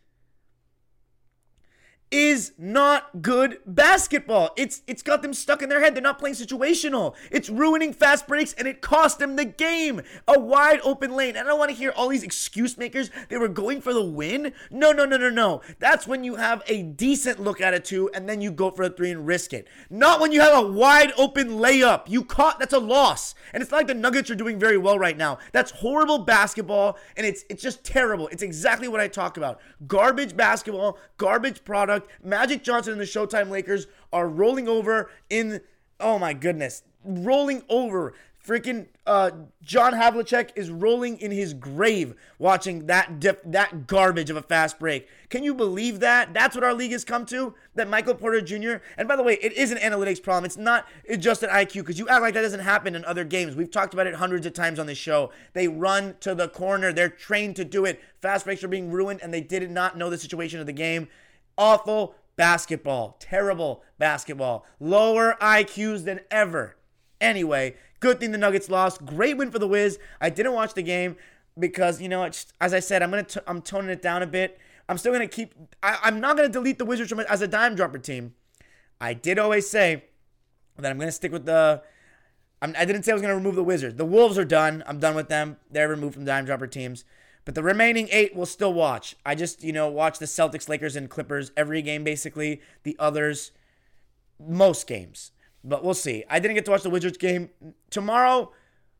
is 2.14 2.52
not 2.60 3.24
good 3.24 3.58
basketball. 3.66 4.52
It's 4.56 4.84
it's 4.86 5.02
got 5.02 5.24
them 5.24 5.34
stuck 5.34 5.64
in 5.64 5.70
their 5.70 5.82
head. 5.82 5.96
They're 5.96 6.04
not 6.04 6.20
playing 6.20 6.36
situational. 6.36 7.16
It's 7.32 7.50
ruining 7.50 7.92
fast 7.92 8.28
breaks 8.28 8.54
and 8.54 8.68
it 8.68 8.82
cost 8.82 9.18
them 9.18 9.36
the 9.36 9.46
game. 9.46 10.02
A 10.28 10.40
wide 10.40 10.80
open 10.84 11.16
lane. 11.16 11.36
And 11.36 11.40
I 11.40 11.50
don't 11.50 11.58
want 11.58 11.72
to 11.72 11.76
hear 11.76 11.92
all 11.96 12.10
these 12.10 12.22
excuse 12.22 12.78
makers. 12.78 13.10
They 13.30 13.38
were 13.38 13.48
going 13.48 13.82
for 13.82 13.94
the 13.94 14.04
win. 14.04 14.54
No, 14.70 14.92
no, 14.92 15.06
no, 15.06 15.18
no, 15.18 15.32
no. 15.32 15.62
That's 15.80 16.06
when 16.06 16.24
you 16.24 16.36
have 16.36 16.62
a 16.68 16.84
decent 16.84 17.40
look 17.40 17.60
at 17.60 17.74
it 17.74 17.84
too, 17.84 18.12
and 18.14 18.30
then 18.30 18.42
you 18.42 18.52
go 18.52 18.70
for 18.70 18.84
a 18.84 18.90
three 18.90 19.10
and 19.10 19.26
risk 19.26 19.52
it. 19.52 19.68
Not 19.90 20.20
when 20.20 20.32
you 20.32 20.42
have 20.42 20.64
a 20.64 20.68
wide 20.68 21.14
open 21.18 21.58
layup. 21.58 22.04
You 22.08 22.24
caught 22.24 22.60
that's 22.60 22.74
a 22.74 22.80
loss. 22.80 23.34
And 23.54 23.64
it's 23.64 23.72
not 23.72 23.78
like 23.78 23.88
the 23.88 23.96
Nuggets 23.96 24.30
are 24.30 24.36
doing 24.36 24.60
very 24.60 24.78
well 24.78 25.00
right 25.00 25.18
now. 25.18 25.40
That's 25.52 25.72
horrible 25.72 26.20
basketball, 26.20 27.00
and 27.18 27.26
it's 27.26 27.44
it's 27.50 27.64
just 27.64 27.84
terrible. 27.84 28.28
It's 28.28 28.44
exactly 28.44 28.88
what 28.88 29.00
I 29.00 29.08
talk 29.08 29.38
about. 29.38 29.60
Garbage 29.88 30.38
basketball, 30.38 31.00
garbage 31.18 31.64
product. 31.66 32.03
Magic 32.24 32.64
Johnson 32.64 32.94
and 32.94 33.02
the 33.02 33.06
Showtime 33.06 33.50
Lakers 33.50 33.88
are 34.12 34.28
rolling 34.28 34.68
over 34.68 35.10
in, 35.30 35.62
oh 36.00 36.20
my 36.20 36.34
goodness, 36.34 36.84
rolling 37.04 37.64
over. 37.70 38.14
Freaking 38.46 38.88
uh, 39.06 39.32
John 39.62 39.94
Havlicek 39.94 40.50
is 40.58 40.70
rolling 40.70 41.18
in 41.20 41.32
his 41.32 41.54
grave 41.54 42.14
watching 42.40 42.88
that 42.88 43.22
dip, 43.22 43.42
that 43.46 43.88
garbage 43.88 44.30
of 44.30 44.36
a 44.36 44.42
fast 44.42 44.80
break. 44.80 45.08
Can 45.30 45.46
you 45.46 45.54
believe 45.54 46.02
that? 46.02 46.34
That's 46.34 46.54
what 46.54 46.66
our 46.66 46.74
league 46.74 46.92
has 46.92 47.06
come 47.06 47.26
to. 47.28 47.54
That 47.76 47.88
Michael 47.88 48.16
Porter 48.16 48.42
Jr. 48.42 48.84
And 48.98 49.08
by 49.08 49.16
the 49.16 49.24
way, 49.24 49.36
it 49.42 49.54
is 49.54 49.72
an 49.72 49.78
analytics 49.78 50.22
problem. 50.22 50.44
It's 50.44 50.58
not 50.58 50.88
just 51.20 51.42
an 51.44 51.52
IQ 51.52 51.74
because 51.76 51.98
you 51.98 52.10
act 52.10 52.22
like 52.22 52.34
that 52.34 52.42
doesn't 52.42 52.60
happen 52.60 52.96
in 52.96 53.06
other 53.06 53.24
games. 53.24 53.56
We've 53.56 53.72
talked 53.72 53.94
about 53.94 54.08
it 54.08 54.16
hundreds 54.16 54.46
of 54.46 54.52
times 54.52 54.78
on 54.78 54.88
this 54.88 54.98
show. 54.98 55.32
They 55.54 55.70
run 55.70 56.16
to 56.20 56.36
the 56.36 56.50
corner. 56.50 56.92
They're 56.92 57.08
trained 57.08 57.56
to 57.58 57.64
do 57.64 57.86
it. 57.86 58.02
Fast 58.22 58.44
breaks 58.44 58.62
are 58.62 58.68
being 58.68 58.92
ruined, 58.92 59.22
and 59.22 59.34
they 59.34 59.42
did 59.42 59.70
not 59.72 59.98
know 59.98 60.10
the 60.10 60.18
situation 60.18 60.60
of 60.60 60.66
the 60.66 60.74
game. 60.74 61.08
Awful 61.58 62.16
basketball. 62.36 63.18
Terrible 63.20 63.84
basketball. 63.98 64.66
Lower 64.80 65.36
IQs 65.40 66.06
than 66.06 66.22
ever. 66.32 66.76
Anyway, 67.22 67.76
good 68.00 68.20
thing 68.20 68.32
the 68.32 68.38
Nuggets 68.38 68.70
lost. 68.70 69.06
Great 69.06 69.38
win 69.38 69.52
for 69.52 69.60
the 69.60 69.68
Wiz. 69.68 70.00
I 70.20 70.30
didn't 70.30 70.54
watch 70.54 70.74
the 70.74 70.82
game 70.82 71.16
because 71.58 72.02
you 72.02 72.10
know, 72.10 72.28
just, 72.28 72.54
as 72.60 72.74
I 72.74 72.80
said, 72.80 73.02
I'm 73.02 73.10
gonna 73.10 73.24
t- 73.24 73.40
I'm 73.48 73.62
toning 73.62 73.90
it 73.90 74.02
down 74.02 74.22
a 74.22 74.28
bit. 74.28 74.60
I'm 74.90 74.98
still 74.98 75.14
gonna 75.14 75.28
keep. 75.28 75.54
I, 75.82 76.00
am 76.04 76.20
not 76.20 76.36
gonna 76.36 76.50
delete 76.50 76.78
the 76.78 76.86
Wizards 76.86 77.10
from 77.10 77.20
it 77.20 77.28
as 77.30 77.42
a 77.42 77.48
dime 77.48 77.76
dropper 77.76 78.00
team. 78.00 78.34
I 79.00 79.14
did 79.14 79.40
always 79.40 79.70
say 79.70 80.06
that 80.78 80.90
I'm 80.90 80.98
gonna 80.98 81.12
stick 81.12 81.32
with 81.32 81.46
the. 81.46 81.82
I'm, 82.62 82.74
I 82.78 82.86
did 82.86 82.96
not 82.96 83.06
say 83.06 83.12
I 83.12 83.16
was 83.16 83.22
gonna 83.22 83.36
remove 83.36 83.56
the 83.56 83.64
Wizards. 83.64 83.96
The 83.96 84.06
Wolves 84.06 84.38
are 84.38 84.46
done. 84.46 84.84
I'm 84.88 85.00
done 85.00 85.16
with 85.16 85.30
them. 85.30 85.58
They're 85.72 85.88
removed 85.88 86.16
from 86.16 86.26
dime 86.26 86.46
dropper 86.46 86.68
teams. 86.68 87.06
But 87.46 87.56
the 87.56 87.64
remaining 87.64 88.08
eight 88.12 88.36
will 88.36 88.46
still 88.46 88.74
watch. 88.74 89.16
I 89.26 89.36
just, 89.36 89.64
you 89.64 89.74
know, 89.74 89.90
watch 89.90 90.20
the 90.20 90.26
Celtics, 90.26 90.70
Lakers, 90.70 90.96
and 90.96 91.10
Clippers 91.10 91.52
every 91.58 91.82
game, 91.82 92.04
basically. 92.04 92.62
The 92.84 92.96
others, 93.00 93.52
most 94.40 94.88
games. 94.88 95.32
But 95.64 95.84
we'll 95.84 95.94
see. 95.94 96.24
I 96.30 96.40
didn't 96.40 96.56
get 96.56 96.66
to 96.66 96.72
watch 96.72 96.84
the 96.84 96.90
Wizards 96.90 97.18
game. 97.18 97.50
Tomorrow, 97.90 98.52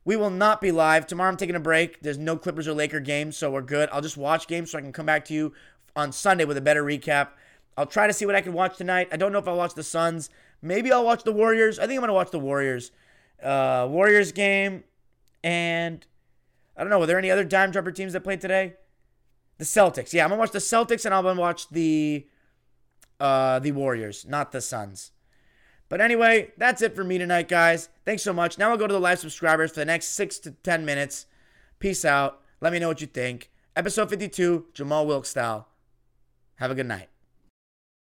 we 0.06 0.16
will 0.16 0.30
not 0.30 0.60
be 0.60 0.72
live. 0.72 1.08
Tomorrow, 1.08 1.30
I'm 1.30 1.38
taking 1.38 1.56
a 1.56 1.60
break. 1.62 2.02
There's 2.02 2.18
no 2.18 2.38
Clippers 2.38 2.68
or 2.68 2.74
Laker 2.74 3.00
game, 3.00 3.32
so 3.32 3.52
we're 3.52 3.62
good. 3.62 3.90
I'll 3.92 4.02
just 4.02 4.18
watch 4.18 4.48
games 4.48 4.72
so 4.72 4.78
I 4.78 4.82
can 4.82 4.92
come 4.94 5.06
back 5.06 5.26
to 5.26 5.34
you 5.34 5.54
on 5.96 6.12
Sunday 6.12 6.46
with 6.46 6.58
a 6.58 6.62
better 6.62 6.84
recap. 6.84 7.30
I'll 7.78 7.86
try 7.86 8.08
to 8.08 8.14
see 8.14 8.26
what 8.26 8.36
I 8.36 8.42
can 8.42 8.54
watch 8.54 8.78
tonight. 8.78 9.08
I 9.12 9.18
don't 9.18 9.32
know 9.32 9.40
if 9.40 9.48
I'll 9.48 9.58
watch 9.58 9.74
the 9.74 9.84
Suns. 9.84 10.30
Maybe 10.62 10.92
I'll 10.92 11.06
watch 11.06 11.24
the 11.24 11.32
Warriors. 11.32 11.80
I 11.80 11.84
think 11.84 11.94
I'm 11.94 12.02
going 12.02 12.10
to 12.10 12.14
watch 12.14 12.32
the 12.32 12.40
Warriors. 12.40 12.92
Uh, 13.42 13.88
Warriors 13.90 14.32
game. 14.32 14.84
And 15.44 16.06
I 16.76 16.82
don't 16.82 16.90
know. 16.90 17.00
Were 17.00 17.06
there 17.06 17.20
any 17.20 17.32
other 17.32 17.44
dime 17.44 17.72
dropper 17.72 17.92
teams 17.92 18.14
that 18.14 18.22
played 18.22 18.42
today? 18.42 18.76
The 19.58 19.66
Celtics. 19.66 20.14
Yeah, 20.14 20.24
I'm 20.24 20.30
gonna 20.30 20.40
watch 20.40 20.52
the 20.52 20.60
Celtics 20.60 21.06
and 21.06 21.14
I'm 21.14 21.24
gonna 21.24 21.40
watch 21.40 21.70
the 21.70 22.28
uh, 23.20 23.60
the 23.60 23.72
Warriors, 23.72 24.26
not 24.28 24.52
the 24.52 24.62
Suns. 24.62 25.12
But 25.90 26.02
anyway, 26.02 26.52
that's 26.58 26.82
it 26.82 26.96
for 26.96 27.04
me 27.04 27.18
tonight, 27.18 27.48
guys. 27.48 27.90
Thanks 28.06 28.24
so 28.24 28.34
much. 28.34 28.58
Now 28.58 28.72
I'll 28.72 28.78
go 28.78 28.88
to 28.88 28.94
the 28.94 29.00
live 29.00 29.20
subscribers 29.20 29.72
for 29.72 29.80
the 29.80 29.86
next 29.86 30.08
six 30.08 30.40
to 30.40 30.52
ten 30.52 30.86
minutes. 30.86 31.28
Peace 31.80 32.04
out. 32.04 32.42
Let 32.62 32.74
me 32.74 32.80
know 32.80 32.88
what 32.88 33.02
you 33.02 33.08
think. 33.08 33.52
Episode 33.76 34.10
52, 34.10 34.68
Jamaal 34.74 35.06
Wilkes 35.06 35.30
style. 35.30 35.68
Have 36.56 36.72
a 36.72 36.76
good 36.76 36.86
night. 36.86 37.10